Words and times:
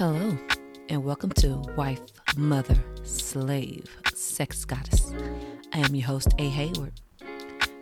Hello, 0.00 0.34
and 0.88 1.04
welcome 1.04 1.28
to 1.28 1.58
Wife, 1.76 2.00
Mother, 2.34 2.82
Slave, 3.02 3.84
Sex 4.14 4.64
Goddess. 4.64 5.12
I 5.74 5.80
am 5.80 5.94
your 5.94 6.06
host, 6.06 6.28
A. 6.38 6.48
Hayward. 6.48 6.94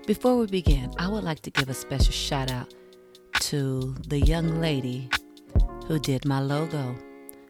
Before 0.04 0.36
we 0.36 0.48
begin, 0.48 0.92
I 0.98 1.06
would 1.06 1.22
like 1.22 1.38
to 1.42 1.50
give 1.50 1.68
a 1.68 1.74
special 1.74 2.10
shout 2.10 2.50
out 2.50 2.74
to 3.42 3.94
the 4.08 4.18
young 4.18 4.60
lady 4.60 5.08
who 5.86 6.00
did 6.00 6.24
my 6.24 6.40
logo. 6.40 6.96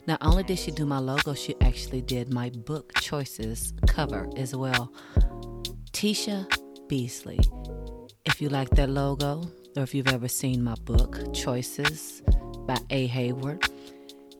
Not 0.06 0.18
only 0.20 0.42
did 0.42 0.59
she 0.59 0.70
do 0.70 0.84
my 0.84 0.98
logo, 0.98 1.32
she 1.32 1.55
actually 1.62 2.02
did 2.02 2.30
my 2.30 2.50
book 2.50 2.92
choices 3.00 3.73
cover 3.87 4.28
as 4.37 4.55
well. 4.55 4.92
Teisha 5.92 6.46
Beasley. 6.88 7.41
If 8.27 8.42
you 8.42 8.50
like 8.50 8.69
that 8.73 8.91
logo, 8.91 9.50
or 9.78 9.82
if 9.82 9.95
you've 9.95 10.09
ever 10.09 10.28
seen 10.28 10.62
my 10.62 10.74
book, 10.84 11.32
Choices 11.32 12.20
by 12.66 12.77
A. 12.91 13.06
Hayward, 13.06 13.66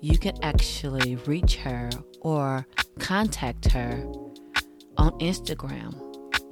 you 0.01 0.19
can 0.19 0.37
actually 0.43 1.17
reach 1.27 1.57
her 1.57 1.91
or 2.21 2.67
contact 2.99 3.71
her 3.73 4.05
on 4.97 5.13
Instagram. 5.21 5.95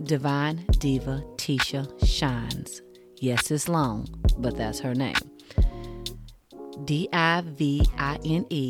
Divine 0.03 0.67
Diva 0.79 1.23
Teisha 1.37 1.87
Shines. 2.07 2.83
Yes, 3.19 3.51
it's 3.51 3.69
long, 3.69 4.07
but 4.39 4.57
that's 4.57 4.81
her 4.81 4.95
name. 4.95 5.15
D 6.85 7.09
I 7.13 7.43
V 7.45 7.87
I 7.97 8.19
N 8.25 8.47
E 8.51 8.69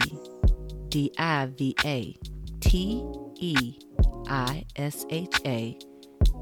D 0.89 1.13
I 1.19 1.47
V 1.47 1.75
A 1.85 2.17
T 2.61 3.05
E 3.41 3.79
I 4.29 4.65
S 4.77 5.05
H 5.11 5.41
A 5.45 5.77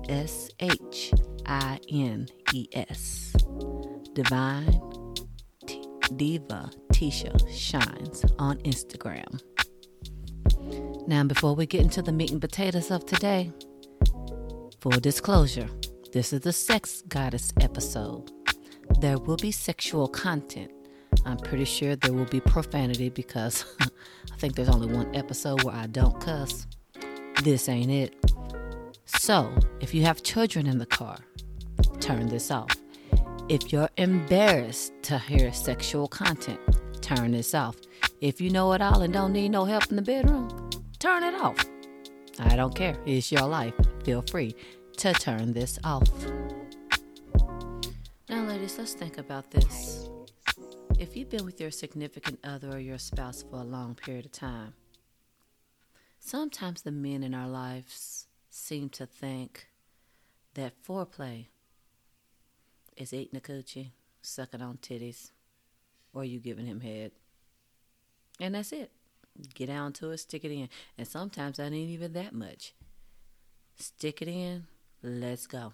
S 0.09 0.51
H 0.61 1.15
I 1.47 1.81
N 1.91 2.27
E 2.53 2.67
S. 2.75 3.35
Divine 4.13 4.81
T- 5.67 5.83
Diva 6.15 6.71
Teisha 6.95 7.35
Shines 7.51 8.25
on 8.39 8.57
Instagram. 8.59 9.43
Now, 11.09 11.25
before 11.25 11.57
we 11.57 11.67
get 11.67 11.81
into 11.81 12.03
the 12.03 12.13
meat 12.13 12.31
and 12.31 12.41
potatoes 12.41 12.93
of 12.93 13.05
today, 13.05 13.51
full 14.81 15.01
disclosure 15.01 15.69
this 16.13 16.33
is 16.33 16.43
the 16.43 16.53
Sex 16.53 17.03
Goddess 17.09 17.53
episode. 17.61 18.31
There 19.01 19.19
will 19.19 19.37
be 19.37 19.51
sexual 19.51 20.07
content. 20.07 20.71
I'm 21.27 21.39
pretty 21.39 21.65
sure 21.65 21.97
there 21.97 22.13
will 22.13 22.27
be 22.27 22.39
profanity 22.39 23.09
because 23.09 23.65
I 23.81 24.37
think 24.37 24.55
there's 24.55 24.69
only 24.69 24.95
one 24.95 25.13
episode 25.17 25.65
where 25.65 25.75
I 25.75 25.89
don't 25.89 26.21
cuss. 26.21 26.69
This 27.43 27.69
ain't 27.69 27.91
it. 27.91 28.15
So, 29.05 29.53
if 29.81 29.93
you 29.93 30.05
have 30.05 30.23
children 30.23 30.69
in 30.69 30.79
the 30.79 30.87
car, 30.87 31.19
turn 31.99 32.29
this 32.29 32.53
off. 32.53 32.71
If 33.47 33.75
you're 33.75 33.91
embarrassed 33.99 34.95
to 35.03 35.19
hear 35.19 35.53
sexual 35.53 36.09
content, 36.09 36.59
turn 37.03 37.33
this 37.33 37.55
off. 37.55 37.77
If 38.23 38.41
you 38.41 38.49
know 38.49 38.73
it 38.73 38.81
all 38.81 39.03
and 39.03 39.13
don't 39.13 39.35
need 39.35 39.51
no 39.51 39.67
help 39.67 39.91
in 39.91 39.97
the 39.97 40.03
bedroom, 40.03 40.71
turn 40.99 41.23
it 41.23 41.35
off. 41.35 41.59
I 42.39 42.57
don't 42.57 42.75
care. 42.75 42.97
It's 43.05 43.31
your 43.31 43.47
life. 43.47 43.75
Feel 44.03 44.23
free 44.23 44.55
to 44.97 45.13
turn 45.13 45.53
this 45.53 45.79
off. 45.85 46.09
Now, 48.31 48.47
ladies, 48.47 48.79
let's 48.79 48.95
think 48.95 49.19
about 49.19 49.51
this. 49.51 50.09
If 50.99 51.15
you've 51.15 51.29
been 51.29 51.45
with 51.45 51.61
your 51.61 51.71
significant 51.71 52.39
other 52.45 52.71
or 52.71 52.79
your 52.79 52.97
spouse 52.97 53.43
for 53.43 53.57
a 53.57 53.65
long 53.65 53.95
period 53.95 54.25
of 54.25 54.33
time, 54.33 54.73
sometimes 56.19 56.81
the 56.81 56.93
men 56.93 57.23
in 57.23 57.35
our 57.35 57.49
lives 57.49 58.27
seem 58.49 58.89
to 58.89 59.05
think 59.05 59.67
that 60.55 60.83
foreplay 60.83 61.49
is 62.97 63.13
eating 63.13 63.37
a 63.37 63.41
coochie, 63.41 63.91
sucking 64.23 64.63
on 64.63 64.79
titties, 64.79 65.31
or 66.13 66.25
you 66.25 66.41
giving 66.41 66.67
him 66.67 66.81
head. 66.81 67.13
And 68.41 68.55
that's 68.55 68.73
it. 68.73 68.91
Get 69.55 69.67
down 69.67 69.93
to 69.95 70.11
it, 70.11 70.19
stick 70.19 70.45
it 70.45 70.53
in. 70.53 70.69
And 70.97 71.07
sometimes 71.07 71.59
I 71.59 71.65
ain't 71.65 71.75
even 71.75 72.13
that 72.13 72.33
much. 72.33 72.75
Stick 73.77 74.23
it 74.23 74.29
in, 74.29 74.67
let's 75.03 75.47
go. 75.47 75.73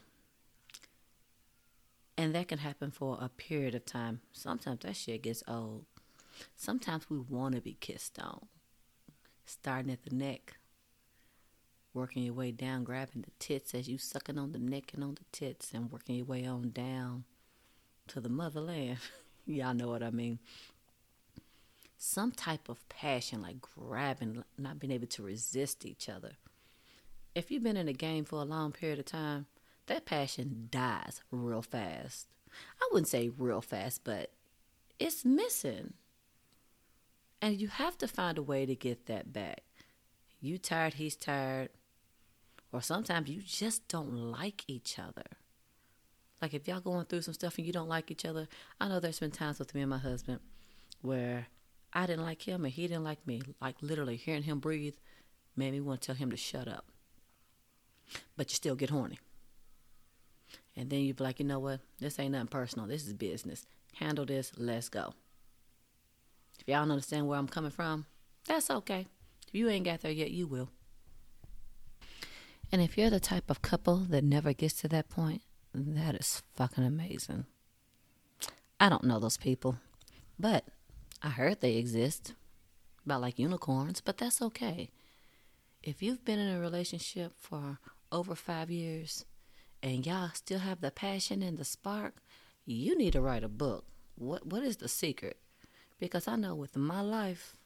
And 2.16 2.34
that 2.34 2.48
can 2.48 2.58
happen 2.58 2.90
for 2.90 3.18
a 3.20 3.28
period 3.28 3.74
of 3.74 3.84
time. 3.84 4.20
Sometimes 4.32 4.80
that 4.80 4.96
shit 4.96 5.22
gets 5.22 5.42
old. 5.48 5.84
Sometimes 6.56 7.08
we 7.08 7.18
want 7.18 7.54
to 7.54 7.60
be 7.60 7.76
kissed 7.80 8.18
on. 8.18 8.46
Starting 9.44 9.90
at 9.90 10.04
the 10.04 10.14
neck, 10.14 10.56
working 11.92 12.22
your 12.22 12.34
way 12.34 12.50
down, 12.52 12.84
grabbing 12.84 13.22
the 13.22 13.30
tits 13.38 13.74
as 13.74 13.88
you 13.88 13.98
sucking 13.98 14.38
on 14.38 14.52
the 14.52 14.58
neck 14.58 14.92
and 14.94 15.02
on 15.02 15.14
the 15.14 15.24
tits, 15.32 15.72
and 15.72 15.90
working 15.90 16.16
your 16.16 16.26
way 16.26 16.46
on 16.46 16.70
down 16.70 17.24
to 18.08 18.20
the 18.20 18.28
motherland. 18.28 18.98
Y'all 19.46 19.74
know 19.74 19.88
what 19.88 20.02
I 20.02 20.10
mean. 20.10 20.38
Some 21.98 22.32
type 22.32 22.68
of 22.68 22.88
passion, 22.88 23.42
like 23.42 23.60
grabbing, 23.60 24.44
not 24.56 24.78
being 24.78 24.92
able 24.92 25.08
to 25.08 25.22
resist 25.22 25.84
each 25.84 26.08
other. 26.08 26.32
If 27.34 27.50
you've 27.50 27.62
been 27.62 27.76
in 27.76 27.88
a 27.88 27.92
game 27.92 28.24
for 28.24 28.40
a 28.40 28.44
long 28.44 28.72
period 28.72 28.98
of 28.98 29.04
time, 29.04 29.46
that 29.86 30.06
passion 30.06 30.68
dies 30.70 31.20
real 31.30 31.62
fast. 31.62 32.28
I 32.80 32.88
wouldn't 32.90 33.08
say 33.08 33.28
real 33.28 33.60
fast, 33.60 34.02
but 34.04 34.30
it's 34.98 35.24
missing. 35.24 35.94
And 37.42 37.60
you 37.60 37.68
have 37.68 37.96
to 37.98 38.08
find 38.08 38.38
a 38.38 38.42
way 38.42 38.66
to 38.66 38.74
get 38.74 39.06
that 39.06 39.32
back. 39.32 39.62
You 40.40 40.58
tired, 40.58 40.94
he's 40.94 41.16
tired. 41.16 41.70
Or 42.72 42.80
sometimes 42.80 43.28
you 43.28 43.42
just 43.42 43.86
don't 43.88 44.12
like 44.30 44.64
each 44.68 44.98
other. 44.98 45.24
Like 46.40 46.54
if 46.54 46.66
y'all 46.66 46.80
going 46.80 47.04
through 47.06 47.22
some 47.22 47.34
stuff 47.34 47.58
and 47.58 47.66
you 47.66 47.72
don't 47.72 47.88
like 47.88 48.10
each 48.10 48.24
other, 48.24 48.48
I 48.80 48.88
know 48.88 49.00
there's 49.00 49.20
been 49.20 49.30
times 49.30 49.58
with 49.58 49.74
me 49.74 49.82
and 49.82 49.90
my 49.90 49.98
husband 49.98 50.40
where 51.02 51.48
I 51.92 52.06
didn't 52.06 52.24
like 52.24 52.42
him 52.42 52.64
and 52.64 52.72
he 52.72 52.86
didn't 52.86 53.04
like 53.04 53.26
me. 53.26 53.42
Like 53.60 53.76
literally 53.82 54.16
hearing 54.16 54.44
him 54.44 54.60
breathe 54.60 54.94
made 55.56 55.72
me 55.72 55.80
want 55.80 56.00
to 56.00 56.06
tell 56.06 56.14
him 56.14 56.30
to 56.30 56.36
shut 56.36 56.68
up. 56.68 56.86
But 58.36 58.50
you 58.50 58.54
still 58.54 58.76
get 58.76 58.90
horny. 58.90 59.18
And 60.76 60.88
then 60.88 61.00
you 61.00 61.14
be 61.14 61.24
like, 61.24 61.40
you 61.40 61.46
know 61.46 61.58
what? 61.58 61.80
This 61.98 62.18
ain't 62.18 62.32
nothing 62.32 62.48
personal. 62.48 62.86
This 62.86 63.06
is 63.06 63.12
business. 63.12 63.66
Handle 63.96 64.24
this. 64.24 64.52
Let's 64.56 64.88
go. 64.88 65.14
If 66.58 66.68
y'all 66.68 66.82
don't 66.82 66.92
understand 66.92 67.26
where 67.26 67.38
I'm 67.38 67.48
coming 67.48 67.70
from, 67.70 68.06
that's 68.46 68.70
okay. 68.70 69.06
If 69.46 69.54
you 69.54 69.68
ain't 69.68 69.84
got 69.84 70.00
there 70.00 70.12
yet, 70.12 70.30
you 70.30 70.46
will. 70.46 70.70
And 72.72 72.80
if 72.80 72.96
you're 72.96 73.10
the 73.10 73.20
type 73.20 73.50
of 73.50 73.62
couple 73.62 73.96
that 73.96 74.24
never 74.24 74.52
gets 74.52 74.74
to 74.80 74.88
that 74.88 75.08
point, 75.08 75.42
that 75.74 76.14
is 76.14 76.42
fucking 76.54 76.84
amazing. 76.84 77.46
I 78.78 78.88
don't 78.88 79.04
know 79.04 79.18
those 79.18 79.36
people, 79.36 79.78
but 80.38 80.64
I 81.22 81.30
heard 81.30 81.60
they 81.60 81.76
exist. 81.76 82.34
About 83.04 83.22
like 83.22 83.38
unicorns, 83.38 84.00
but 84.00 84.18
that's 84.18 84.42
okay. 84.42 84.90
If 85.82 86.02
you've 86.02 86.24
been 86.24 86.38
in 86.38 86.54
a 86.54 86.60
relationship 86.60 87.32
for 87.38 87.78
over 88.12 88.34
five 88.34 88.70
years 88.70 89.24
and 89.82 90.06
y'all 90.06 90.30
still 90.34 90.58
have 90.58 90.80
the 90.80 90.90
passion 90.90 91.42
and 91.42 91.56
the 91.56 91.64
spark, 91.64 92.16
you 92.66 92.96
need 92.96 93.14
to 93.14 93.20
write 93.20 93.42
a 93.42 93.48
book. 93.48 93.86
What 94.16 94.46
what 94.46 94.62
is 94.62 94.76
the 94.76 94.88
secret? 94.88 95.38
Because 95.98 96.28
I 96.28 96.36
know 96.36 96.54
with 96.54 96.76
my 96.76 97.00
life, 97.00 97.56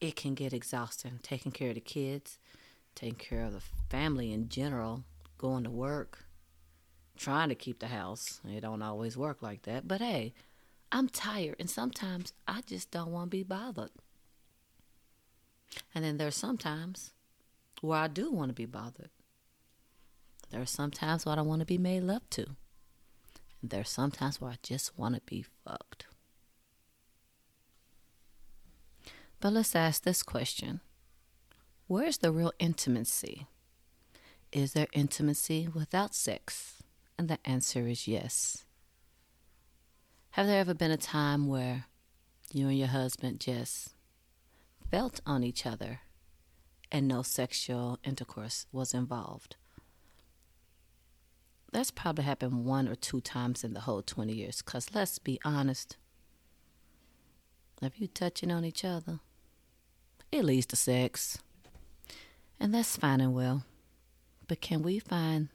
it 0.00 0.16
can 0.16 0.34
get 0.34 0.52
exhausting. 0.52 1.20
Taking 1.22 1.52
care 1.52 1.68
of 1.68 1.76
the 1.76 1.80
kids, 1.80 2.38
taking 2.98 3.14
care 3.14 3.44
of 3.44 3.52
the 3.52 3.62
family 3.88 4.32
in 4.32 4.48
general, 4.48 5.04
going 5.38 5.62
to 5.62 5.70
work, 5.70 6.24
trying 7.16 7.48
to 7.48 7.54
keep 7.54 7.78
the 7.78 7.86
house. 7.86 8.40
It 8.44 8.60
don't 8.60 8.82
always 8.82 9.16
work 9.16 9.40
like 9.40 9.62
that. 9.62 9.86
But 9.86 10.00
hey, 10.00 10.34
I'm 10.90 11.08
tired 11.08 11.56
and 11.60 11.70
sometimes 11.70 12.32
I 12.48 12.62
just 12.66 12.90
don't 12.90 13.12
want 13.12 13.30
to 13.30 13.36
be 13.36 13.44
bothered. 13.44 13.90
And 15.94 16.04
then 16.04 16.16
there's 16.16 16.36
sometimes 16.36 17.12
where 17.82 18.00
I 18.00 18.08
do 18.08 18.32
want 18.32 18.48
to 18.48 18.54
be 18.54 18.66
bothered. 18.66 19.10
There 20.50 20.62
are 20.62 20.66
sometimes 20.66 21.24
where 21.24 21.38
I 21.38 21.42
want 21.42 21.60
to 21.60 21.66
be 21.66 21.78
made 21.78 22.02
love 22.02 22.28
to. 22.30 22.46
And 23.62 23.70
there's 23.70 23.90
sometimes 23.90 24.40
where 24.40 24.50
I 24.50 24.58
just 24.62 24.98
want 24.98 25.14
to 25.14 25.20
be 25.24 25.44
fucked. 25.64 26.06
But 29.40 29.52
let's 29.52 29.76
ask 29.76 30.02
this 30.02 30.24
question 30.24 30.80
Where's 31.88 32.18
the 32.18 32.30
real 32.30 32.52
intimacy? 32.58 33.46
Is 34.52 34.74
there 34.74 34.88
intimacy 34.92 35.68
without 35.74 36.14
sex? 36.14 36.82
And 37.18 37.28
the 37.28 37.38
answer 37.46 37.88
is 37.88 38.06
yes. 38.06 38.66
Have 40.32 40.46
there 40.46 40.60
ever 40.60 40.74
been 40.74 40.90
a 40.90 40.98
time 40.98 41.48
where 41.48 41.86
you 42.52 42.68
and 42.68 42.78
your 42.78 42.88
husband 42.88 43.40
just 43.40 43.94
felt 44.90 45.22
on 45.24 45.42
each 45.42 45.64
other 45.64 46.00
and 46.92 47.08
no 47.08 47.22
sexual 47.22 47.98
intercourse 48.04 48.66
was 48.70 48.92
involved? 48.92 49.56
That's 51.72 51.90
probably 51.90 52.24
happened 52.24 52.66
one 52.66 52.86
or 52.86 52.96
two 52.96 53.22
times 53.22 53.64
in 53.64 53.72
the 53.72 53.80
whole 53.80 54.02
20 54.02 54.34
years. 54.34 54.60
Because 54.60 54.94
let's 54.94 55.18
be 55.18 55.40
honest, 55.42 55.96
if 57.80 57.98
you 57.98 58.08
touching 58.08 58.50
on 58.50 58.66
each 58.66 58.84
other, 58.84 59.20
it 60.30 60.44
leads 60.44 60.66
to 60.66 60.76
sex. 60.76 61.38
And 62.60 62.74
that's 62.74 62.96
fine 62.96 63.20
and 63.20 63.34
well. 63.34 63.64
But 64.46 64.60
can 64.60 64.82
we 64.82 64.98
find 64.98 65.48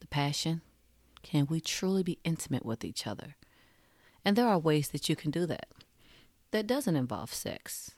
the 0.00 0.06
passion? 0.06 0.60
Can 1.22 1.46
we 1.48 1.60
truly 1.60 2.02
be 2.02 2.18
intimate 2.24 2.64
with 2.64 2.84
each 2.84 3.06
other? 3.06 3.36
And 4.24 4.36
there 4.36 4.46
are 4.46 4.58
ways 4.58 4.88
that 4.90 5.08
you 5.08 5.16
can 5.16 5.30
do 5.30 5.46
that. 5.46 5.66
that 6.52 6.66
doesn't 6.66 6.96
involve 6.96 7.32
sex. 7.32 7.92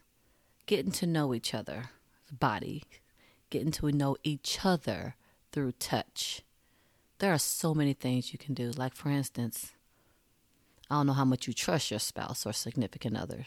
Getting 0.67 0.93
to 0.93 1.07
know 1.07 1.35
each 1.35 1.53
other's 1.53 1.87
body, 2.33 2.85
getting 3.51 3.73
to 3.73 3.93
know 3.93 4.17
each 4.23 4.65
other 4.65 5.17
through 5.53 5.73
touch. 5.73 6.43
There 7.19 7.33
are 7.33 7.39
so 7.39 7.75
many 7.75 7.93
things 7.93 8.33
you 8.33 8.39
can 8.39 8.55
do. 8.55 8.71
Like, 8.71 8.95
for 8.95 9.11
instance, 9.11 9.73
I 10.91 10.97
don't 10.97 11.07
know 11.07 11.13
how 11.13 11.25
much 11.25 11.47
you 11.47 11.53
trust 11.53 11.91
your 11.91 12.01
spouse 12.01 12.47
or 12.47 12.53
significant 12.53 13.17
other, 13.17 13.47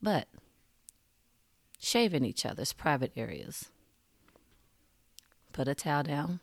but 0.00 0.28
shaving 1.78 2.24
each 2.24 2.46
other's 2.46 2.72
private 2.72 3.12
areas. 3.16 3.70
Put 5.58 5.66
a 5.66 5.74
towel 5.74 6.04
down. 6.04 6.38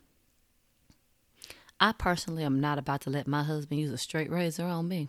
I 1.79 1.93
personally 1.93 2.43
am 2.43 2.59
not 2.59 2.77
about 2.77 2.99
to 3.03 3.09
let 3.09 3.29
my 3.29 3.43
husband 3.43 3.79
use 3.79 3.93
a 3.93 3.97
straight 3.97 4.29
razor 4.29 4.65
on 4.65 4.89
me. 4.89 5.07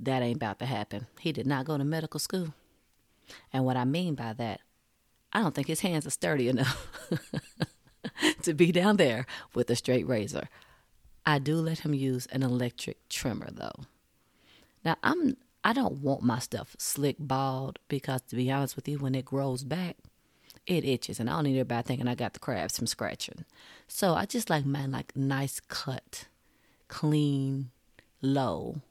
That 0.00 0.24
ain't 0.24 0.34
about 0.34 0.58
to 0.58 0.66
happen. 0.66 1.06
He 1.20 1.30
did 1.30 1.46
not 1.46 1.64
go 1.64 1.78
to 1.78 1.84
medical 1.84 2.18
school. 2.18 2.54
And 3.52 3.64
what 3.64 3.76
I 3.76 3.84
mean 3.84 4.16
by 4.16 4.32
that, 4.32 4.62
I 5.32 5.42
don't 5.42 5.54
think 5.54 5.68
his 5.68 5.78
hands 5.78 6.08
are 6.08 6.10
sturdy 6.10 6.48
enough 6.48 6.88
to 8.42 8.52
be 8.52 8.72
down 8.72 8.96
there 8.96 9.24
with 9.54 9.70
a 9.70 9.76
straight 9.76 10.08
razor. 10.08 10.48
I 11.24 11.38
do 11.38 11.54
let 11.58 11.78
him 11.78 11.94
use 11.94 12.26
an 12.32 12.42
electric 12.42 13.08
trimmer 13.08 13.50
though. 13.52 13.84
Now 14.84 14.96
I'm 15.04 15.36
I 15.62 15.72
don't 15.72 16.02
want 16.02 16.22
my 16.22 16.40
stuff 16.40 16.74
slick 16.80 17.14
bald 17.20 17.78
because 17.86 18.22
to 18.22 18.34
be 18.34 18.50
honest 18.50 18.74
with 18.74 18.88
you, 18.88 18.98
when 18.98 19.14
it 19.14 19.24
grows 19.24 19.62
back, 19.62 19.98
it 20.68 20.84
itches 20.84 21.18
and 21.18 21.28
I 21.28 21.34
don't 21.34 21.44
need 21.44 21.58
everybody 21.58 21.86
thinking 21.86 22.06
I 22.06 22.14
got 22.14 22.34
the 22.34 22.38
crabs 22.38 22.76
from 22.76 22.86
scratching. 22.86 23.44
So 23.88 24.14
I 24.14 24.26
just 24.26 24.50
like 24.50 24.66
mine 24.66 24.92
like 24.92 25.16
nice 25.16 25.60
cut, 25.60 26.26
clean, 26.88 27.70
low, 28.20 28.82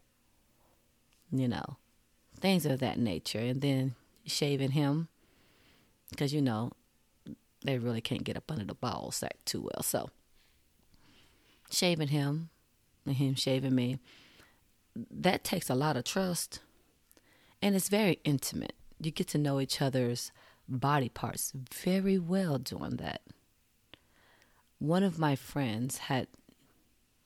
you 1.32 1.48
know, 1.48 1.78
things 2.40 2.66
of 2.66 2.80
that 2.80 2.98
nature. 2.98 3.40
And 3.40 3.62
then 3.62 3.96
shaving 4.26 4.72
him 4.72 5.08
because 6.10 6.34
you 6.34 6.42
know 6.42 6.72
they 7.64 7.78
really 7.78 8.02
can't 8.02 8.24
get 8.24 8.38
up 8.38 8.52
under 8.52 8.66
the 8.66 8.74
ball 8.74 9.12
sack 9.12 9.38
too 9.46 9.62
well. 9.62 9.84
So 9.84 10.10
shaving 11.70 12.08
him 12.10 12.50
and 13.06 13.16
him 13.16 13.36
shaving 13.36 13.76
me, 13.76 14.00
that 15.12 15.44
takes 15.44 15.70
a 15.70 15.76
lot 15.76 15.96
of 15.96 16.06
trust, 16.06 16.60
and 17.62 17.76
it's 17.76 17.90
very 17.90 18.20
intimate. 18.24 18.74
You 19.00 19.12
get 19.12 19.28
to 19.30 19.38
know 19.38 19.60
each 19.60 19.80
other's 19.80 20.32
body 20.68 21.10
parts 21.10 21.54
very 21.74 22.18
well 22.18 22.58
doing 22.58 22.98
that. 22.98 23.22
One 24.80 25.04
of 25.04 25.18
my 25.18 25.36
friends 25.36 25.98
had 25.98 26.28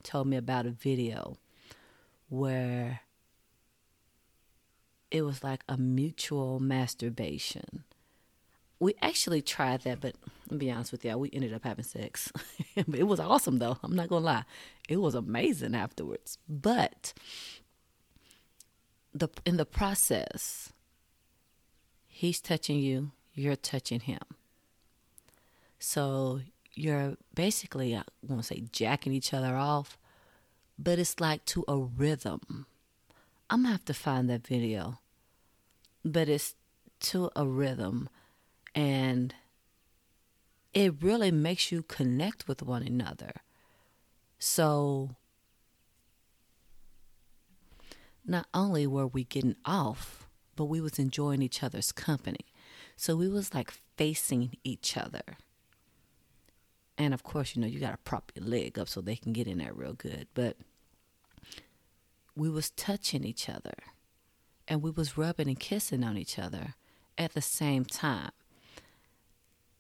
told 0.04 0.28
me 0.28 0.38
about 0.38 0.66
a 0.66 0.72
video 0.72 1.38
where 2.30 3.02
it 5.12 5.24
was 5.24 5.44
like 5.44 5.64
a 5.68 5.78
mutual 5.78 6.60
masturbation. 6.60 7.84
We 8.80 8.96
actually 9.02 9.42
tried 9.42 9.82
that, 9.82 10.00
but 10.00 10.16
to 10.50 10.56
be 10.56 10.72
honest 10.72 10.92
with 10.92 11.06
y'all, 11.06 11.20
we 11.20 11.30
ended 11.34 11.54
up 11.54 11.66
having 11.66 11.84
sex. 11.84 12.32
it 12.76 13.06
was 13.06 13.20
awesome 13.20 13.60
though. 13.60 13.78
I'm 13.84 13.96
not 13.96 14.08
gonna 14.08 14.26
lie. 14.26 14.46
It 14.90 14.98
was 14.98 15.14
amazing 15.14 15.76
afterwards. 15.76 16.38
But 16.48 17.14
the 19.14 19.28
in 19.46 19.58
the 19.58 19.66
process, 19.66 20.72
he's 22.08 22.40
touching 22.42 22.80
you, 22.80 23.12
you're 23.42 23.56
touching 23.56 24.02
him. 24.02 24.22
So 25.80 26.42
you're 26.74 27.18
basically, 27.34 27.96
I 27.96 28.04
won't 28.28 28.46
say 28.46 28.64
jacking 28.72 29.14
each 29.14 29.34
other 29.34 29.56
off, 29.56 29.98
but 30.78 31.00
it's 31.00 31.20
like 31.20 31.46
to 31.46 31.66
a 31.68 31.78
rhythm. 31.78 32.66
I'm 33.50 33.64
gonna 33.64 33.74
have 33.74 33.86
to 33.86 33.94
find 33.94 34.30
that 34.30 34.48
video 34.48 35.00
but 36.04 36.30
it's 36.30 36.56
to 37.00 37.30
a 37.36 37.46
rhythm 37.46 38.10
and 38.74 39.34
it 40.74 40.94
really 41.02 41.32
makes 41.32 41.72
you 41.72 41.84
connect 41.84 42.48
with 42.48 42.64
one 42.64 42.84
another. 42.84 43.34
So 44.40 45.16
not 48.26 48.48
only 48.54 48.88
were 48.88 49.08
we 49.08 49.26
getting 49.26 49.58
off, 49.66 50.28
but 50.56 50.66
we 50.66 50.80
was 50.80 50.98
enjoying 50.98 51.42
each 51.42 51.62
other's 51.62 51.92
company. 51.92 52.51
So 53.02 53.16
we 53.16 53.28
was 53.28 53.56
like 53.56 53.74
facing 53.98 54.58
each 54.64 54.96
other. 54.96 55.24
And 57.00 57.16
of 57.16 57.24
course, 57.24 57.56
you 57.56 57.62
know, 57.64 57.68
you 57.68 57.80
got 57.80 57.94
to 57.94 57.98
prop 57.98 58.32
your 58.36 58.46
leg 58.46 58.78
up 58.78 58.88
so 58.88 59.02
they 59.02 59.16
can 59.16 59.34
get 59.34 59.48
in 59.48 59.58
there 59.58 59.74
real 59.74 59.94
good, 59.94 60.28
but 60.36 60.56
we 62.36 62.48
was 62.48 62.70
touching 62.70 63.24
each 63.24 63.50
other 63.50 63.74
and 64.68 64.84
we 64.84 64.92
was 64.92 65.18
rubbing 65.18 65.48
and 65.48 65.60
kissing 65.60 66.04
on 66.04 66.16
each 66.16 66.38
other 66.38 66.76
at 67.18 67.34
the 67.34 67.42
same 67.42 67.86
time. 67.86 68.34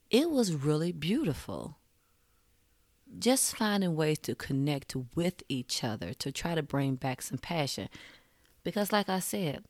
It 0.09 0.31
was 0.31 0.55
really 0.55 0.91
beautiful. 0.91 1.77
Just 3.19 3.55
finding 3.55 3.95
ways 3.95 4.17
to 4.23 4.33
connect 4.33 4.95
with 5.13 5.43
each 5.47 5.83
other 5.83 6.15
to 6.15 6.31
try 6.31 6.55
to 6.55 6.63
bring 6.63 6.95
back 6.95 7.21
some 7.21 7.37
passion. 7.37 7.87
Because, 8.63 8.91
like 8.91 9.09
I 9.09 9.19
said, 9.19 9.63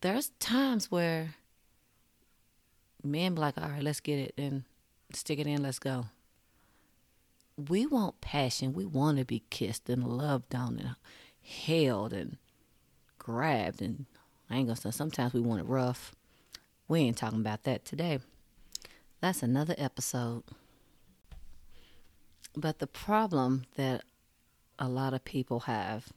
there's 0.00 0.30
times 0.40 0.90
where 0.90 1.36
men 3.06 3.34
be 3.34 3.40
like, 3.40 3.58
all 3.58 3.68
right, 3.68 3.82
let's 3.82 4.00
get 4.00 4.18
it 4.18 4.34
and 4.36 4.64
stick 5.12 5.38
it 5.38 5.46
in, 5.46 5.62
let's 5.62 5.78
go. 5.78 6.06
We 7.56 7.86
want 7.86 8.20
passion. 8.20 8.74
We 8.74 8.84
want 8.84 9.18
to 9.18 9.24
be 9.24 9.42
kissed 9.50 9.88
and 9.88 10.04
loved 10.06 10.54
on 10.54 10.78
and 10.78 10.96
held 11.42 12.12
and 12.12 12.36
grabbed 13.18 13.80
and 13.80 14.06
I 14.48 14.56
ain't 14.56 14.68
gonna 14.68 14.76
say 14.76 14.90
sometimes 14.90 15.32
we 15.32 15.40
want 15.40 15.60
it 15.60 15.66
rough. 15.66 16.14
We 16.88 17.00
ain't 17.00 17.16
talking 17.16 17.40
about 17.40 17.64
that 17.64 17.84
today. 17.84 18.20
That's 19.20 19.42
another 19.42 19.74
episode. 19.76 20.44
But 22.54 22.78
the 22.78 22.86
problem 22.86 23.64
that 23.76 24.02
a 24.78 24.88
lot 24.88 25.14
of 25.14 25.24
people 25.24 25.60
have 25.60 26.12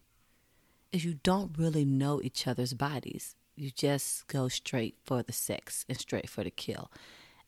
is 0.91 1.06
you 1.06 1.15
don't 1.24 1.57
really 1.57 1.86
know 1.86 2.21
each 2.24 2.47
other's 2.47 2.74
bodies. 2.74 3.36
You 3.59 3.71
just 3.71 4.25
go 4.29 4.47
straight 4.47 4.95
for 5.03 5.21
the 5.21 5.33
sex 5.33 5.83
and 5.89 6.00
straight 6.00 6.29
for 6.29 6.45
the 6.45 6.50
kill 6.50 6.89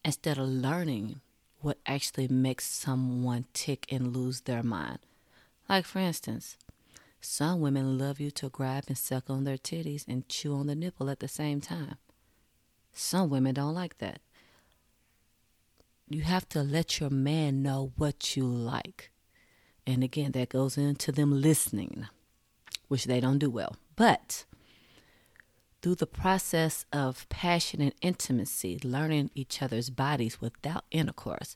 instead 0.04 0.38
of 0.38 0.50
learning 0.50 1.22
what 1.62 1.78
actually 1.86 2.28
makes 2.28 2.66
someone 2.66 3.46
tick 3.54 3.86
and 3.90 4.14
lose 4.14 4.42
their 4.42 4.62
mind. 4.62 5.00
Like, 5.70 5.86
for 5.86 6.00
instance, 6.00 6.58
some 7.22 7.62
women 7.62 7.98
love 7.98 8.20
you 8.20 8.30
to 8.32 8.50
grab 8.50 8.84
and 8.90 8.98
suck 8.98 9.30
on 9.30 9.46
their 9.46 9.56
titties 9.56 10.04
and 10.06 10.28
chew 10.28 10.54
on 10.54 10.68
the 10.68 10.76
nipple 10.76 11.10
at 11.10 11.22
the 11.22 11.30
same 11.30 11.62
time. 11.62 11.96
Some 12.92 13.30
women 13.30 13.54
don't 13.54 13.74
like 13.74 14.00
that. 14.00 14.20
You 16.10 16.24
have 16.24 16.50
to 16.50 16.62
let 16.62 17.00
your 17.00 17.10
man 17.10 17.64
know 17.64 17.94
what 17.96 18.36
you 18.36 18.44
like. 18.44 19.12
And 19.88 20.04
again, 20.04 20.34
that 20.34 20.50
goes 20.50 20.78
into 20.78 21.14
them 21.14 21.42
listening, 21.42 22.08
which 22.90 23.06
they 23.06 23.22
don't 23.22 23.38
do 23.38 23.50
well. 23.50 23.78
But 23.96 24.44
through 25.82 25.96
the 25.96 26.08
process 26.08 26.86
of 26.94 27.28
passion 27.30 27.82
and 27.82 27.94
intimacy, 28.02 28.80
learning 28.84 29.32
each 29.34 29.62
other's 29.62 29.90
bodies 29.90 30.40
without 30.40 30.86
intercourse, 30.92 31.56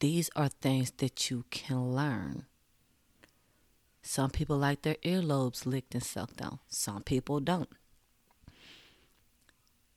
these 0.00 0.28
are 0.36 0.48
things 0.48 0.90
that 0.98 1.30
you 1.30 1.44
can 1.50 1.94
learn 1.94 2.46
some 4.08 4.30
people 4.30 4.56
like 4.56 4.82
their 4.82 4.94
earlobes 5.04 5.66
licked 5.66 5.92
and 5.92 6.02
sucked 6.02 6.40
on. 6.40 6.60
Some 6.68 7.02
people 7.02 7.40
don't. 7.40 7.68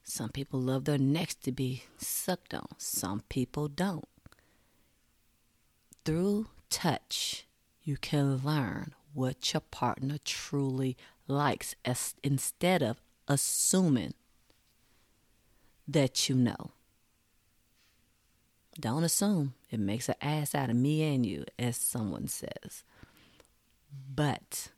Some 0.04 0.30
people 0.30 0.60
love 0.60 0.86
their 0.86 0.98
necks 0.98 1.36
to 1.36 1.52
be 1.52 1.84
sucked 2.00 2.56
on. 2.56 2.66
Some 2.80 3.22
people 3.30 3.68
don't. 3.68 4.08
Through 6.04 6.48
touch, 6.72 7.46
you 7.84 7.98
can 7.98 8.38
learn 8.38 8.96
what 9.14 9.54
your 9.54 9.62
partner 9.62 10.18
truly 10.26 10.98
likes 11.30 11.76
as, 11.86 12.16
instead 12.24 12.82
of 12.82 13.02
assuming 13.28 14.14
that 15.88 16.28
you 16.28 16.36
know. 16.36 16.72
Don't 18.80 19.04
assume. 19.04 19.54
It 19.70 19.80
makes 19.80 20.10
an 20.10 20.16
ass 20.22 20.56
out 20.56 20.70
of 20.70 20.76
me 20.76 21.04
and 21.14 21.26
you, 21.26 21.46
as 21.58 21.78
someone 21.78 22.28
says 22.28 22.84
but 24.14 24.70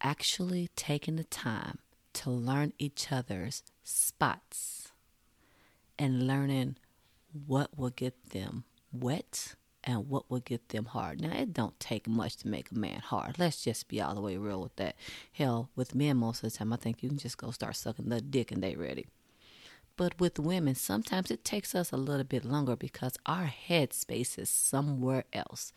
actually 0.00 0.68
taking 0.76 1.16
the 1.16 1.24
time 1.24 1.78
to 2.12 2.30
learn 2.30 2.72
each 2.78 3.10
other's 3.10 3.62
spots 3.82 4.92
and 5.98 6.26
learning 6.26 6.76
what 7.46 7.76
will 7.78 7.90
get 7.90 8.30
them 8.30 8.64
wet 8.92 9.54
and 9.84 10.08
what 10.08 10.30
will 10.30 10.40
get 10.40 10.68
them 10.68 10.86
hard. 10.86 11.20
Now, 11.20 11.32
it 11.32 11.52
don't 11.52 11.78
take 11.80 12.06
much 12.06 12.36
to 12.38 12.48
make 12.48 12.70
a 12.70 12.78
man 12.78 13.00
hard. 13.00 13.38
Let's 13.38 13.64
just 13.64 13.88
be 13.88 14.00
all 14.00 14.14
the 14.14 14.20
way 14.20 14.36
real 14.36 14.62
with 14.62 14.76
that. 14.76 14.96
Hell, 15.32 15.70
with 15.74 15.94
men, 15.94 16.18
most 16.18 16.42
of 16.42 16.52
the 16.52 16.58
time, 16.58 16.72
I 16.72 16.76
think 16.76 17.02
you 17.02 17.08
can 17.08 17.18
just 17.18 17.38
go 17.38 17.50
start 17.50 17.76
sucking 17.76 18.08
the 18.08 18.20
dick 18.20 18.52
and 18.52 18.62
they 18.62 18.74
ready. 18.74 19.06
But 19.96 20.18
with 20.18 20.38
women, 20.38 20.74
sometimes 20.74 21.30
it 21.30 21.44
takes 21.44 21.74
us 21.74 21.92
a 21.92 21.96
little 21.96 22.24
bit 22.24 22.44
longer 22.44 22.76
because 22.76 23.18
our 23.26 23.44
head 23.44 23.92
space 23.92 24.38
is 24.38 24.48
somewhere 24.48 25.24
else 25.32 25.72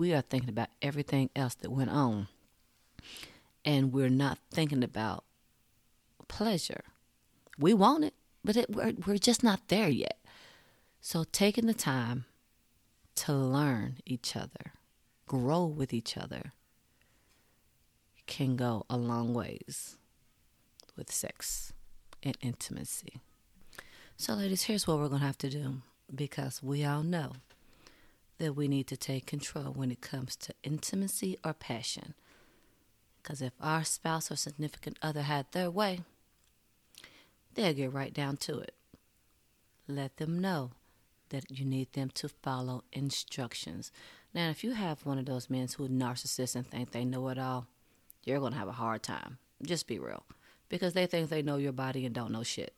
we 0.00 0.14
are 0.14 0.22
thinking 0.22 0.48
about 0.48 0.70
everything 0.80 1.28
else 1.36 1.54
that 1.56 1.70
went 1.70 1.90
on. 1.90 2.28
And 3.66 3.92
we're 3.92 4.08
not 4.08 4.38
thinking 4.50 4.82
about 4.82 5.24
pleasure. 6.26 6.84
We 7.58 7.74
want 7.74 8.04
it, 8.04 8.14
but 8.42 8.56
it, 8.56 8.74
we're, 8.74 8.94
we're 9.06 9.18
just 9.18 9.44
not 9.44 9.68
there 9.68 9.90
yet. 9.90 10.18
So, 11.02 11.24
taking 11.24 11.66
the 11.66 11.74
time 11.74 12.24
to 13.20 13.34
learn 13.34 13.96
each 14.06 14.34
other, 14.34 14.72
grow 15.26 15.66
with 15.66 15.92
each 15.92 16.16
other, 16.16 16.52
can 18.26 18.56
go 18.56 18.86
a 18.88 18.96
long 18.96 19.34
ways 19.34 19.98
with 20.96 21.12
sex 21.12 21.74
and 22.22 22.38
intimacy. 22.40 23.20
So, 24.16 24.32
ladies, 24.32 24.62
here's 24.62 24.86
what 24.86 24.98
we're 24.98 25.08
going 25.08 25.20
to 25.20 25.26
have 25.26 25.36
to 25.38 25.50
do 25.50 25.82
because 26.14 26.62
we 26.62 26.82
all 26.82 27.02
know 27.02 27.32
that 28.38 28.56
we 28.56 28.68
need 28.68 28.86
to 28.86 28.96
take 28.96 29.26
control 29.26 29.72
when 29.74 29.90
it 29.90 30.00
comes 30.00 30.34
to 30.36 30.54
intimacy 30.62 31.36
or 31.44 31.52
passion. 31.52 32.14
Because 33.22 33.42
if 33.42 33.52
our 33.60 33.84
spouse 33.84 34.30
or 34.30 34.36
significant 34.36 34.98
other 35.02 35.22
had 35.22 35.44
their 35.52 35.70
way, 35.70 36.00
they'll 37.54 37.74
get 37.74 37.92
right 37.92 38.14
down 38.14 38.38
to 38.38 38.60
it. 38.60 38.74
Let 39.86 40.16
them 40.16 40.38
know 40.38 40.70
that 41.30 41.50
you 41.50 41.64
need 41.64 41.92
them 41.94 42.10
to 42.14 42.28
follow 42.28 42.84
instructions. 42.92 43.90
Now, 44.32 44.50
if 44.50 44.62
you 44.62 44.72
have 44.72 45.04
one 45.04 45.18
of 45.18 45.26
those 45.26 45.50
men 45.50 45.68
who 45.76 45.86
are 45.86 45.88
narcissists 45.88 46.54
and 46.54 46.68
think 46.68 46.92
they 46.92 47.04
know 47.04 47.28
it 47.28 47.38
all, 47.38 47.66
you're 48.24 48.38
going 48.38 48.52
to 48.52 48.58
have 48.58 48.68
a 48.68 48.72
hard 48.72 49.02
time. 49.02 49.38
Just 49.62 49.86
be 49.86 49.98
real. 49.98 50.24
Because 50.68 50.92
they 50.92 51.06
think 51.06 51.28
they 51.28 51.42
know 51.42 51.56
your 51.56 51.72
body 51.72 52.06
and 52.06 52.14
don't 52.14 52.30
know 52.30 52.44
shit. 52.44 52.74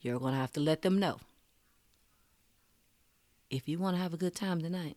You're 0.00 0.18
going 0.18 0.32
to 0.32 0.40
have 0.40 0.52
to 0.52 0.60
let 0.60 0.82
them 0.82 0.98
know. 0.98 1.20
If 3.50 3.68
you 3.68 3.78
want 3.78 3.96
to 3.96 4.02
have 4.02 4.14
a 4.14 4.18
good 4.18 4.34
time 4.34 4.62
tonight, 4.62 4.96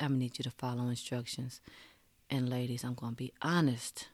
I'm 0.00 0.08
going 0.08 0.18
to 0.18 0.24
need 0.24 0.38
you 0.38 0.44
to 0.44 0.50
follow 0.50 0.88
instructions. 0.88 1.60
And 2.30 2.48
ladies, 2.48 2.84
I'm 2.84 2.94
going 2.94 3.12
to 3.12 3.16
be 3.16 3.32
honest. 3.42 4.08